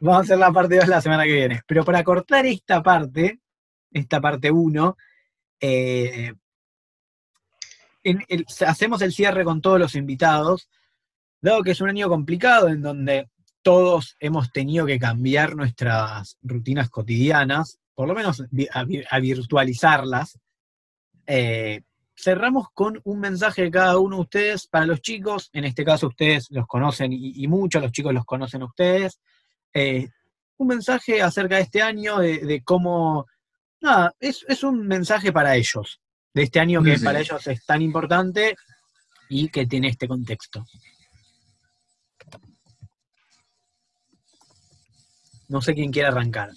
Vamos 0.00 0.18
a 0.18 0.22
hacer 0.22 0.38
la 0.38 0.50
parte 0.50 0.76
2 0.76 0.88
la 0.88 1.00
semana 1.00 1.22
que 1.22 1.34
viene. 1.34 1.62
Pero 1.68 1.84
para 1.84 2.02
cortar 2.02 2.46
esta 2.46 2.82
parte, 2.82 3.38
esta 3.92 4.20
parte 4.20 4.50
1, 4.50 4.96
eh, 5.60 6.32
hacemos 8.66 9.02
el 9.02 9.12
cierre 9.12 9.44
con 9.44 9.60
todos 9.60 9.78
los 9.78 9.94
invitados, 9.94 10.68
dado 11.40 11.62
que 11.62 11.72
es 11.72 11.80
un 11.80 11.88
año 11.88 12.08
complicado 12.08 12.68
en 12.68 12.82
donde 12.82 13.28
todos 13.62 14.16
hemos 14.20 14.52
tenido 14.52 14.86
que 14.86 14.98
cambiar 14.98 15.54
nuestras 15.54 16.38
rutinas 16.42 16.88
cotidianas, 16.88 17.78
por 17.94 18.08
lo 18.08 18.14
menos 18.14 18.42
a, 18.72 19.18
virtualizarlas. 19.20 20.38
Eh, 21.26 21.82
cerramos 22.16 22.68
con 22.72 23.00
un 23.04 23.20
mensaje 23.20 23.62
de 23.62 23.70
cada 23.70 23.98
uno 23.98 24.16
de 24.16 24.22
ustedes 24.22 24.66
para 24.66 24.86
los 24.86 25.00
chicos, 25.00 25.50
en 25.52 25.64
este 25.64 25.84
caso 25.84 26.08
ustedes 26.08 26.50
los 26.50 26.66
conocen 26.66 27.12
y, 27.12 27.46
muchos, 27.48 27.82
los 27.82 27.92
chicos 27.92 28.14
los 28.14 28.24
conocen 28.24 28.62
ustedes. 28.62 29.20
Eh, 29.72 30.08
un 30.56 30.68
mensaje 30.68 31.22
acerca 31.22 31.56
de 31.56 31.62
este 31.62 31.82
año, 31.82 32.18
de, 32.18 32.62
cómo, 32.64 33.26
nada, 33.80 34.14
es, 34.20 34.62
un 34.62 34.86
mensaje 34.86 35.32
para 35.32 35.56
ellos, 35.56 36.00
de 36.34 36.42
este 36.42 36.60
año 36.60 36.82
que 36.82 36.98
para 36.98 37.20
ellos 37.20 37.46
es 37.46 37.64
tan 37.64 37.82
importante 37.82 38.56
y 39.28 39.48
que 39.48 39.66
tiene 39.66 39.88
este 39.88 40.08
contexto. 40.08 40.64
No 45.48 45.60
sé 45.60 45.74
quién 45.74 45.90
quiere 45.90 46.08
arrancar. 46.08 46.50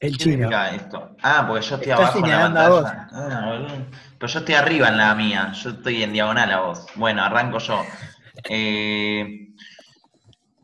El 0.00 0.16
chino. 0.16 0.48
Esto? 0.66 1.16
Ah, 1.22 1.44
porque 1.46 1.66
yo 1.66 1.76
estoy 1.76 1.90
abajo 1.92 2.18
en 2.18 2.30
la 2.30 2.40
pantalla. 2.40 3.08
Ah, 3.12 3.84
pero 4.18 4.32
yo 4.32 4.38
estoy 4.38 4.54
arriba 4.54 4.88
en 4.88 4.96
la 4.96 5.14
mía. 5.14 5.52
Yo 5.52 5.70
estoy 5.70 6.02
en 6.02 6.12
diagonal 6.12 6.52
a 6.52 6.60
vos. 6.60 6.86
Bueno, 6.94 7.22
arranco 7.22 7.58
yo. 7.58 7.84
Eh, 8.48 9.48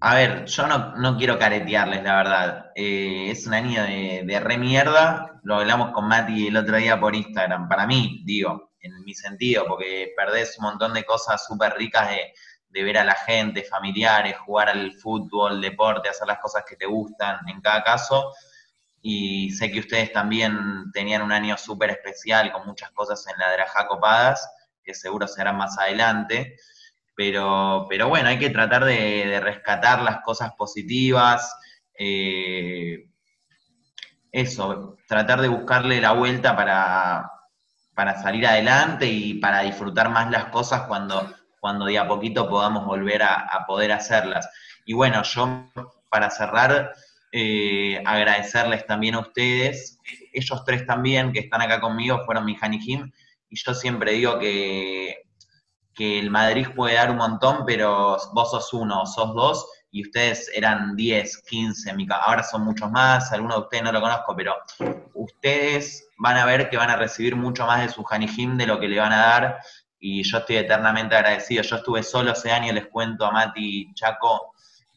a 0.07 0.14
ver, 0.14 0.45
yo 0.47 0.67
no, 0.67 1.17
quiero 1.17 1.38
caretearles, 1.38 2.03
la 2.03 2.17
verdad. 2.17 2.73
Eh, 2.75 3.31
es 3.31 3.47
un 3.47 3.55
año 3.55 3.83
de, 3.83 4.23
de 4.25 4.40
re 4.40 4.59
mierda. 4.59 5.40
Lo 5.43 5.57
hablamos 5.57 5.93
con 5.93 6.07
Mati 6.09 6.49
el 6.49 6.57
otro 6.57 6.77
día 6.77 6.99
por 7.01 7.14
Instagram. 7.14 7.69
Para 7.69 7.87
mí, 7.87 8.23
digo, 8.25 8.73
en 8.81 9.03
mi 9.05 9.14
sentido, 9.14 9.64
porque 9.67 10.12
perdés 10.17 10.59
un 10.59 10.67
montón 10.67 10.95
de 10.95 11.05
cosas 11.05 11.47
súper 11.47 11.75
ricas 11.75 12.11
de 12.11 12.33
de 12.75 12.83
ver 12.83 12.99
a 12.99 13.05
la 13.05 13.14
gente, 13.14 13.62
familiares, 13.62 14.37
jugar 14.37 14.69
al 14.69 14.93
fútbol, 14.95 15.61
deporte, 15.61 16.09
hacer 16.09 16.27
las 16.27 16.40
cosas 16.40 16.64
que 16.69 16.75
te 16.75 16.87
gustan 16.87 17.38
en 17.49 17.61
cada 17.61 17.85
caso. 17.85 18.33
Y 19.01 19.51
sé 19.51 19.71
que 19.71 19.79
ustedes 19.79 20.12
también 20.12 20.90
tenían 20.93 21.23
un 21.23 21.31
año 21.31 21.57
súper 21.57 21.90
especial 21.90 22.51
con 22.51 22.67
muchas 22.67 22.90
cosas 22.90 23.25
en 23.29 23.38
la 23.38 23.53
Drajá 23.53 23.87
copadas, 23.87 24.51
que 24.83 24.93
seguro 24.93 25.29
serán 25.29 25.57
más 25.57 25.79
adelante. 25.79 26.57
Pero, 27.16 27.87
pero 27.88 28.09
bueno, 28.09 28.29
hay 28.29 28.38
que 28.38 28.50
tratar 28.50 28.85
de, 28.85 29.40
rescatar 29.40 30.03
las 30.03 30.20
cosas 30.22 30.53
positivas. 30.57 31.57
Eh, 31.98 33.09
eso, 34.33 34.96
tratar 35.07 35.40
de 35.40 35.48
buscarle 35.48 36.00
la 36.00 36.12
vuelta 36.12 36.57
para, 36.57 37.31
para 37.94 38.20
salir 38.20 38.46
adelante 38.46 39.07
y 39.07 39.35
para 39.35 39.61
disfrutar 39.62 40.11
más 40.11 40.31
las 40.31 40.46
cosas 40.46 40.83
cuando 40.83 41.35
cuando 41.64 41.87
de 41.87 41.98
a 41.98 42.07
poquito 42.07 42.46
podamos 42.46 42.85
volver 42.85 43.22
a, 43.22 43.64
poder 43.66 43.90
hacerlas. 43.90 44.46
Y 44.85 44.92
bueno, 44.92 45.22
yo 45.22 45.66
para 46.11 46.29
cerrar, 46.29 46.92
eh, 47.33 48.03
agradecerles 48.05 48.85
también 48.87 49.14
a 49.14 49.20
ustedes, 49.20 49.98
ellos 50.35 50.62
tres 50.66 50.87
también 50.87 51.33
que 51.33 51.38
están 51.38 51.62
acá 51.62 51.81
conmigo 51.81 52.20
fueron 52.27 52.44
mi 52.44 52.55
Jim, 52.55 53.11
y 53.48 53.57
yo 53.57 53.72
siempre 53.72 54.12
digo 54.12 54.38
que, 54.38 55.22
que 55.95 56.19
el 56.19 56.31
Madrid 56.31 56.69
puede 56.75 56.95
dar 56.95 57.11
un 57.11 57.19
montón, 57.19 57.65
pero 57.67 58.17
vos 58.33 58.51
sos 58.51 58.73
uno, 58.73 59.07
sos 59.07 59.35
dos, 59.35 59.67
y 59.91 60.03
ustedes 60.03 60.51
eran 60.55 60.97
10, 60.97 61.43
15, 61.49 61.95
ahora 62.11 62.43
son 62.43 62.63
muchos 62.63 62.91
más, 62.91 63.31
algunos 63.33 63.57
de 63.57 63.63
ustedes 63.63 63.85
no 63.85 63.93
lo 63.93 64.01
conozco, 64.01 64.35
pero 64.35 64.57
ustedes 65.15 66.09
van 66.19 66.37
a 66.37 66.45
ver 66.45 66.69
que 66.69 66.77
van 66.77 66.91
a 66.91 66.97
recibir 66.97 67.37
mucho 67.37 67.65
más 67.67 67.83
de 67.83 67.89
su 67.89 68.03
Janijim 68.03 68.57
de 68.57 68.67
lo 68.67 68.81
que 68.81 68.89
le 68.89 68.99
van 68.99 69.13
a 69.13 69.19
dar, 69.19 69.59
y 70.07 70.23
yo 70.23 70.37
estoy 70.37 70.57
eternamente 70.57 71.17
agradecido. 71.17 71.63
Yo 71.63 71.77
estuve 71.77 72.03
solo 72.03 72.33
ese 72.33 72.53
año, 72.53 72.71
les 72.75 72.89
cuento 72.89 73.25
a 73.25 73.31
Mati, 73.31 73.91
Chaco 73.95 74.53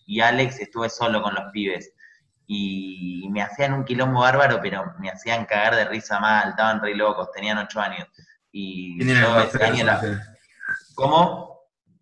y 0.05 0.19
Alex, 0.19 0.59
estuve 0.59 0.89
solo 0.89 1.21
con 1.21 1.33
los 1.33 1.45
pibes. 1.53 1.93
Y 2.45 3.25
me 3.31 3.41
hacían 3.41 3.71
un 3.71 3.85
quilombo 3.85 4.19
bárbaro, 4.19 4.59
pero 4.61 4.93
me 4.99 5.09
hacían 5.09 5.45
cagar 5.45 5.77
de 5.77 5.85
risa 5.85 6.19
mal, 6.19 6.49
estaban 6.49 6.81
re 6.81 6.93
locos, 6.93 7.31
tenían 7.31 7.57
ocho 7.57 7.79
años. 7.79 8.05
Y 8.51 9.01
yo 9.01 9.39
ese 9.39 9.63
año 9.63 9.85
¿Cómo? 10.97 11.61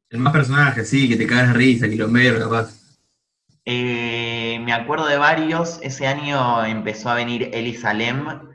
El 0.10 0.20
más 0.20 0.32
personaje, 0.32 0.86
sí, 0.86 1.10
que 1.10 1.18
te 1.18 1.28
cagas 1.28 1.54
risa, 1.54 1.90
quilombero, 1.90 2.40
capaz. 2.40 2.96
Eh, 3.66 4.58
me 4.64 4.72
acuerdo 4.72 5.06
de 5.08 5.18
varios. 5.18 5.80
Ese 5.82 6.08
año 6.08 6.64
empezó 6.64 7.10
a 7.10 7.16
venir 7.16 7.50
Eli 7.52 7.76
Salem 7.76 8.54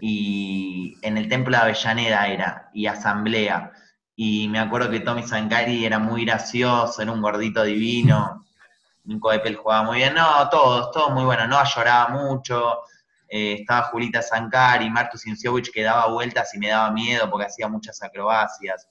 y 0.00 0.98
en 1.02 1.16
el 1.16 1.28
Templo 1.28 1.56
de 1.56 1.62
Avellaneda 1.62 2.26
era, 2.26 2.70
y 2.74 2.86
Asamblea. 2.86 3.70
Y 4.16 4.48
me 4.48 4.58
acuerdo 4.58 4.90
que 4.90 4.98
Tommy 4.98 5.22
Zancari 5.22 5.86
era 5.86 6.00
muy 6.00 6.24
gracioso, 6.24 7.00
era 7.00 7.12
un 7.12 7.22
gordito 7.22 7.62
divino. 7.62 8.46
Nico 9.04 9.32
Eppel 9.32 9.54
jugaba 9.54 9.84
muy 9.84 9.98
bien. 9.98 10.14
No, 10.14 10.48
todos, 10.48 10.90
todos 10.90 11.12
muy 11.12 11.24
buenos. 11.24 11.48
No 11.48 11.62
lloraba 11.62 12.08
mucho. 12.08 12.80
Eh, 13.28 13.58
estaba 13.60 13.82
Julita 13.82 14.22
Zancari, 14.22 14.90
Martus 14.90 15.24
Inciovich 15.24 15.70
que 15.70 15.84
daba 15.84 16.08
vueltas 16.08 16.52
y 16.56 16.58
me 16.58 16.66
daba 16.66 16.90
miedo 16.90 17.30
porque 17.30 17.46
hacía 17.46 17.68
muchas 17.68 18.02
acrobacias 18.02 18.88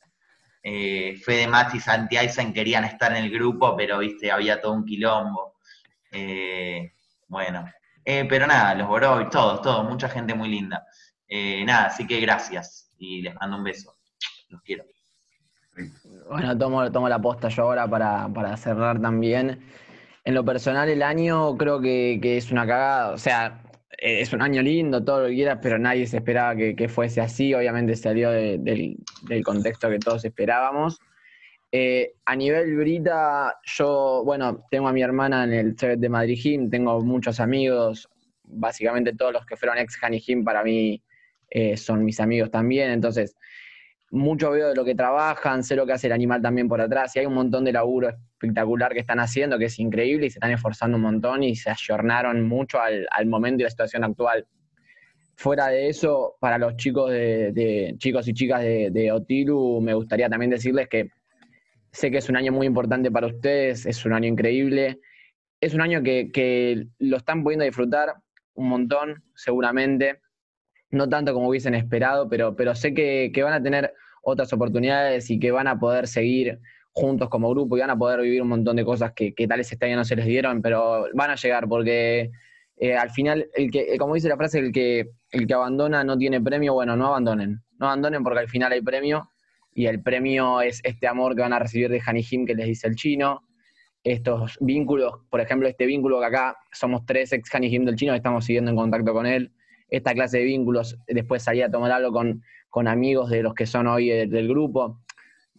eh, 0.69 1.15
Fede 1.23 1.47
Mati 1.47 1.77
y 1.77 1.79
Santi 1.79 2.17
Aysen 2.17 2.51
querían 2.51 2.83
estar 2.83 3.15
en 3.15 3.23
el 3.23 3.31
grupo, 3.31 3.73
pero 3.77 3.99
viste, 3.99 4.29
había 4.29 4.59
todo 4.59 4.73
un 4.73 4.83
quilombo. 4.83 5.55
Eh, 6.11 6.91
bueno, 7.29 7.71
eh, 8.03 8.25
pero 8.27 8.45
nada, 8.45 8.75
los 8.75 8.89
Boroy, 8.89 9.29
todos, 9.29 9.61
todos, 9.61 9.89
mucha 9.89 10.09
gente 10.09 10.35
muy 10.35 10.49
linda. 10.49 10.85
Nada, 11.65 11.85
así 11.85 12.05
que 12.05 12.19
gracias 12.19 12.91
y 12.97 13.21
les 13.21 13.33
mando 13.35 13.55
un 13.55 13.63
beso. 13.63 13.95
Los 14.49 14.61
quiero. 14.61 14.83
Bueno, 16.29 16.57
tomo, 16.57 16.91
tomo 16.91 17.07
la 17.07 17.19
posta 17.19 17.47
yo 17.47 17.63
ahora 17.63 17.87
para, 17.87 18.57
cerrar 18.57 19.01
también. 19.01 19.63
En 20.25 20.33
lo 20.33 20.43
personal, 20.43 20.89
el 20.89 21.01
año 21.01 21.55
creo 21.55 21.79
que, 21.79 22.19
que 22.21 22.35
es 22.35 22.51
una 22.51 22.67
cagada. 22.67 23.11
O 23.11 23.17
sea, 23.17 23.61
es 23.97 24.31
un 24.31 24.41
año 24.41 24.61
lindo, 24.61 25.03
todo 25.03 25.23
lo 25.23 25.27
que 25.27 25.35
quieras, 25.35 25.59
pero 25.61 25.79
nadie 25.79 26.05
se 26.05 26.17
esperaba 26.17 26.55
que, 26.55 26.87
fuese 26.87 27.19
así. 27.19 27.53
Obviamente 27.53 27.95
salió 27.95 28.29
del, 28.31 28.97
contexto 29.43 29.89
que 29.89 29.99
todos 29.99 30.23
esperábamos. 30.23 30.99
Eh, 31.71 32.13
a 32.25 32.35
nivel 32.35 32.77
Brita, 32.77 33.55
yo, 33.63 34.21
bueno, 34.23 34.65
tengo 34.71 34.87
a 34.87 34.93
mi 34.93 35.01
hermana 35.01 35.43
en 35.43 35.53
el 35.53 35.75
CBT 35.75 35.99
de 35.99 36.09
Madrid 36.09 36.39
Gym, 36.41 36.69
tengo 36.69 37.01
muchos 37.01 37.41
amigos, 37.41 38.07
básicamente 38.43 39.13
todos 39.13 39.33
los 39.33 39.45
que 39.45 39.57
fueron 39.57 39.77
ex 39.77 40.01
Hani 40.01 40.19
Gym 40.21 40.45
para 40.45 40.63
mí 40.63 41.03
eh, 41.49 41.75
son 41.75 42.05
mis 42.05 42.21
amigos 42.21 42.51
también, 42.51 42.91
entonces 42.91 43.35
mucho 44.11 44.51
veo 44.51 44.69
de 44.69 44.75
lo 44.75 44.85
que 44.85 44.95
trabajan, 44.95 45.61
sé 45.61 45.75
lo 45.75 45.85
que 45.85 45.91
hace 45.91 46.07
el 46.07 46.13
animal 46.13 46.41
también 46.41 46.69
por 46.69 46.79
atrás, 46.79 47.13
y 47.15 47.19
hay 47.19 47.25
un 47.25 47.33
montón 47.33 47.65
de 47.65 47.73
laburo 47.73 48.15
espectacular 48.37 48.93
que 48.93 48.99
están 48.99 49.19
haciendo, 49.19 49.57
que 49.57 49.65
es 49.65 49.79
increíble, 49.79 50.27
y 50.27 50.29
se 50.29 50.37
están 50.37 50.51
esforzando 50.51 50.97
un 50.97 51.03
montón 51.03 51.43
y 51.43 51.55
se 51.55 51.71
ayornaron 51.71 52.47
mucho 52.47 52.79
al, 52.79 53.25
momento 53.25 53.61
y 53.61 53.63
la 53.63 53.69
situación 53.69 54.03
actual. 54.03 54.45
Fuera 55.35 55.67
de 55.67 55.89
eso, 55.89 56.35
para 56.39 56.57
los 56.57 56.77
chicos 56.77 57.11
de, 57.11 57.95
chicos 57.97 58.27
y 58.27 58.33
chicas 58.33 58.61
de, 58.61 59.11
Otilu, 59.11 59.81
me 59.81 59.93
gustaría 59.93 60.29
también 60.29 60.51
decirles 60.51 60.87
que 60.87 61.09
sé 61.91 62.11
que 62.11 62.17
es 62.17 62.29
un 62.29 62.37
año 62.37 62.51
muy 62.51 62.67
importante 62.67 63.11
para 63.11 63.27
ustedes, 63.27 63.85
es 63.85 64.05
un 64.05 64.13
año 64.13 64.27
increíble, 64.27 64.99
es 65.59 65.73
un 65.73 65.81
año 65.81 66.03
que, 66.03 66.87
lo 66.99 67.17
están 67.17 67.43
pudiendo 67.43 67.65
disfrutar 67.65 68.15
un 68.53 68.69
montón, 68.69 69.23
seguramente 69.35 70.19
no 70.89 71.09
tanto 71.09 71.33
como 71.33 71.49
hubiesen 71.49 71.75
esperado, 71.75 72.29
pero, 72.29 72.55
pero 72.55 72.73
sé 72.73 72.93
que, 72.93 73.31
van 73.43 73.53
a 73.53 73.61
tener 73.61 73.93
otras 74.21 74.53
oportunidades 74.53 75.29
y 75.29 75.39
que 75.39 75.51
van 75.51 75.67
a 75.67 75.79
poder 75.79 76.07
seguir 76.07 76.59
juntos 76.97 77.29
como 77.29 77.49
grupo 77.51 77.77
y 77.77 77.81
van 77.81 77.91
a 77.91 77.97
poder 77.97 78.21
vivir 78.21 78.41
un 78.41 78.47
montón 78.47 78.75
de 78.75 78.83
cosas 78.83 79.13
que, 79.13 79.33
que 79.35 79.47
tal 79.47 79.59
este 79.59 79.95
no 79.95 80.03
se 80.03 80.15
les 80.15 80.25
dieron, 80.25 80.61
pero 80.63 81.05
van 81.13 81.29
a 81.29 81.35
llegar 81.35 81.67
porque 81.67 82.31
eh, 82.77 82.95
al 82.95 83.11
final, 83.11 83.47
el 83.53 83.69
que, 83.69 83.97
como 83.99 84.15
dice 84.15 84.27
la 84.27 84.35
frase, 84.35 84.59
el 84.59 84.71
que, 84.71 85.11
el 85.31 85.45
que 85.45 85.53
abandona 85.53 86.03
no 86.03 86.17
tiene 86.17 86.41
premio, 86.41 86.73
bueno, 86.73 86.95
no 86.95 87.07
abandonen, 87.07 87.61
no 87.79 87.85
abandonen 87.85 88.23
porque 88.23 88.39
al 88.39 88.49
final 88.49 88.71
hay 88.71 88.81
premio 88.81 89.29
y 89.73 89.85
el 89.85 90.01
premio 90.01 90.61
es 90.61 90.81
este 90.83 91.07
amor 91.07 91.35
que 91.35 91.41
van 91.43 91.53
a 91.53 91.59
recibir 91.59 91.89
de 91.89 92.01
Hanijim 92.03 92.47
que 92.47 92.55
les 92.55 92.65
dice 92.65 92.87
el 92.87 92.95
chino, 92.95 93.43
estos 94.03 94.57
vínculos, 94.59 95.13
por 95.29 95.39
ejemplo, 95.39 95.67
este 95.67 95.85
vínculo 95.85 96.19
que 96.19 96.25
acá 96.25 96.57
somos 96.71 97.05
tres 97.05 97.31
ex 97.31 97.53
Hanijim 97.53 97.85
del 97.85 97.95
chino, 97.95 98.15
estamos 98.15 98.45
siguiendo 98.45 98.71
en 98.71 98.77
contacto 98.77 99.13
con 99.13 99.27
él, 99.27 99.51
esta 99.89 100.15
clase 100.15 100.39
de 100.39 100.45
vínculos, 100.45 100.97
después 101.07 101.43
salir 101.43 101.63
a 101.63 101.69
tomar 101.69 101.91
algo 101.91 102.11
con, 102.11 102.41
con 102.69 102.87
amigos 102.87 103.29
de 103.29 103.43
los 103.43 103.53
que 103.53 103.67
son 103.67 103.85
hoy 103.85 104.09
del 104.09 104.47
grupo. 104.47 104.99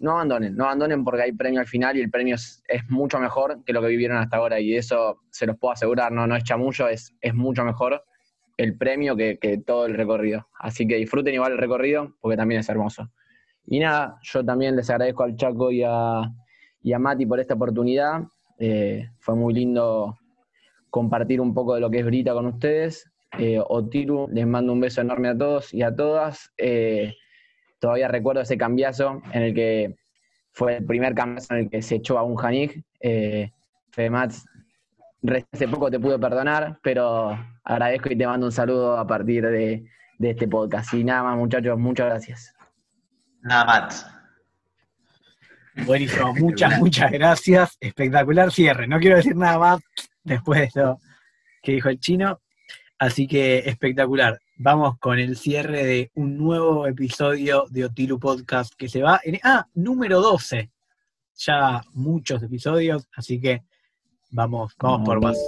No 0.01 0.13
abandonen, 0.13 0.57
no 0.57 0.65
abandonen 0.65 1.05
porque 1.05 1.23
hay 1.23 1.33
premio 1.33 1.61
al 1.61 1.67
final 1.67 1.97
y 1.97 2.01
el 2.01 2.11
premio 2.11 2.37
es, 2.37 2.63
mucho 2.89 3.19
mejor 3.19 3.65
que 3.65 3.73
lo 3.73 3.81
que 3.81 3.89
vivieron 3.89 4.17
hasta 4.19 4.37
ahora 4.37 4.61
y 4.61 4.77
eso 4.77 5.21
se 5.31 5.47
los 5.47 5.59
puedo 5.59 5.73
asegurar, 5.73 6.13
no, 6.13 6.27
no 6.27 6.37
es 6.37 6.45
chamullo, 6.45 6.89
es, 6.89 7.15
es 7.21 7.35
mucho 7.35 7.65
mejor 7.65 8.03
el 8.57 8.77
premio 8.77 9.17
que, 9.17 9.39
todo 9.67 9.87
el 9.87 9.95
recorrido. 9.95 10.49
Así 10.59 10.87
que 10.87 10.97
disfruten 10.97 11.35
igual 11.35 11.53
el 11.53 11.59
recorrido 11.59 12.17
porque 12.21 12.37
también 12.37 12.61
es 12.61 12.69
hermoso. 12.69 13.11
Y 13.67 13.81
nada, 13.81 14.19
yo 14.23 14.45
también 14.45 14.77
les 14.77 14.89
agradezco 14.91 15.25
al 15.25 15.37
Chaco 15.37 15.71
y 15.71 15.83
a, 15.85 16.23
y 16.83 16.93
a 16.93 16.99
Mati 16.99 17.27
por 17.27 17.41
esta 17.41 17.55
oportunidad. 17.55 18.23
Eh, 18.59 19.09
fue 19.19 19.37
muy 19.37 19.55
lindo 19.55 20.19
compartir 20.91 21.41
un 21.41 21.55
poco 21.55 21.75
de 21.75 21.81
lo 21.81 21.91
que 21.91 21.99
es 22.01 22.05
Brita 22.05 22.33
con 22.33 22.47
ustedes 22.47 23.11
eh, 23.37 23.61
Otiru, 23.69 24.29
les 24.33 24.47
mando 24.47 24.73
un 24.73 24.81
beso 24.81 25.01
enorme 25.01 25.29
a 25.29 25.37
todos 25.37 25.75
y 25.75 25.83
a 25.83 25.95
todas. 25.95 26.53
Eh, 26.57 27.15
todavía 27.79 28.09
recuerdo 28.09 28.43
ese 28.43 28.59
cambiazo 28.59 29.23
en 29.33 29.43
el 29.43 29.55
que 29.55 29.97
fue 30.53 30.79
el 30.79 30.85
primer 30.85 31.15
cambiazo 31.15 31.55
en 31.55 31.61
el 31.61 31.71
que 31.71 31.83
se 31.83 31.97
echó 31.97 32.19
a 32.19 32.23
un 32.23 32.37
Janig. 32.37 32.85
Eh, 33.01 33.51
Fedemats, 33.91 34.45
hace 35.53 35.69
poco 35.69 35.91
te 35.91 35.99
pude 36.01 36.19
perdonar, 36.19 36.79
pero 36.83 37.39
agradezco 37.65 38.13
y 38.13 38.17
te 38.17 38.27
mando 38.27 38.47
un 38.47 38.53
saludo 38.53 38.97
a 38.97 39.07
partir 39.07 39.47
de, 39.47 39.85
este 40.21 40.49
podcast. 40.49 40.95
Y 40.95 41.05
nada 41.05 41.23
más, 41.23 41.37
muchachos, 41.37 41.79
muchas 41.79 42.07
gracias. 42.07 42.55
Nada 43.43 43.65
más. 43.65 44.15
Buenísimo, 45.87 46.35
muchas, 46.35 46.79
muchas 46.81 47.13
gracias. 47.13 47.77
Espectacular 47.79 48.51
cierre. 48.51 48.89
No 48.89 48.99
quiero 48.99 49.17
decir 49.17 49.37
nada 49.37 49.59
más 49.59 49.81
después 50.25 50.61
de 50.61 50.67
esto 50.67 51.01
que 51.63 51.73
dijo 51.73 51.89
el 51.89 52.01
chino. 52.01 52.41
Así 52.99 53.29
que 53.29 53.59
espectacular. 53.59 54.41
Vamos 54.57 54.99
con 54.99 55.21
el 55.21 55.37
cierre 55.37 55.85
de 55.85 56.11
un 56.17 56.37
nuevo 56.37 56.85
episodio 56.89 57.67
de 57.71 57.85
Otilu 57.85 58.19
Podcast 58.19 58.75
que 58.75 58.89
se 58.89 59.03
va 59.03 59.21
en. 59.23 59.39
Ah, 59.45 59.69
número 59.75 60.21
12. 60.21 60.69
Ya 61.37 61.81
muchos 61.95 62.43
episodios, 62.43 63.09
así 63.15 63.41
que 63.41 63.63
vamos, 64.33 64.75
vamos 64.81 65.07
por 65.07 65.23
más. 65.23 65.39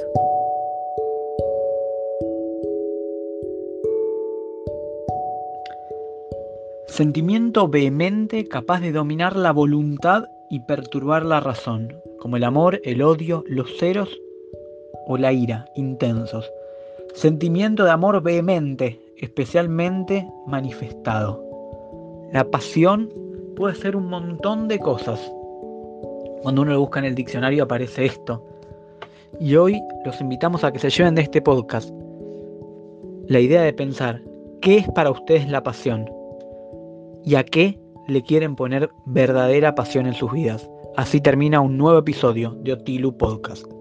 Sentimiento 6.87 7.67
vehemente 7.67 8.47
capaz 8.47 8.79
de 8.79 8.93
dominar 8.93 9.35
la 9.35 9.53
voluntad 9.53 10.27
y 10.51 10.61
perturbar 10.61 11.25
la 11.25 11.41
razón, 11.41 12.01
como 12.21 12.37
el 12.37 12.45
amor, 12.45 12.81
el 12.85 13.03
odio, 13.03 13.43
los 13.49 13.77
ceros 13.79 14.21
o 15.07 15.17
la 15.17 15.33
ira, 15.33 15.67
intensos 15.75 16.49
Sentimiento 17.15 17.85
de 17.85 17.91
amor 17.91 18.23
vehemente, 18.23 19.01
especialmente 19.17 20.29
manifestado. 20.47 21.43
La 22.33 22.45
pasión 22.45 23.13
puede 23.57 23.75
ser 23.75 23.97
un 23.97 24.09
montón 24.09 24.69
de 24.69 24.79
cosas. 24.79 25.21
Cuando 26.43 26.63
uno 26.63 26.73
lo 26.73 26.81
busca 26.81 27.01
en 27.01 27.07
el 27.07 27.15
diccionario 27.15 27.65
aparece 27.65 28.07
esto. 28.07 28.47
Y 29.39 29.57
hoy 29.57 29.81
los 30.05 30.21
invitamos 30.21 30.65
a 30.65 30.73
que 30.73 30.79
se 30.79 30.91
lleven 30.91 31.15
de 31.15 31.23
este 31.23 31.43
podcast 31.43 31.91
la 33.27 33.39
idea 33.39 33.63
de 33.63 33.73
pensar 33.73 34.21
qué 34.61 34.79
es 34.79 34.89
para 34.89 35.11
ustedes 35.11 35.49
la 35.49 35.63
pasión 35.63 36.11
y 37.25 37.37
a 37.37 37.45
qué 37.45 37.79
le 38.09 38.23
quieren 38.23 38.57
poner 38.57 38.91
verdadera 39.07 39.75
pasión 39.77 40.07
en 40.07 40.15
sus 40.15 40.33
vidas. 40.33 40.69
Así 40.97 41.21
termina 41.21 41.61
un 41.61 41.79
nuevo 41.79 41.99
episodio 41.99 42.57
de 42.63 42.73
Otilu 42.73 43.17
Podcast. 43.17 43.80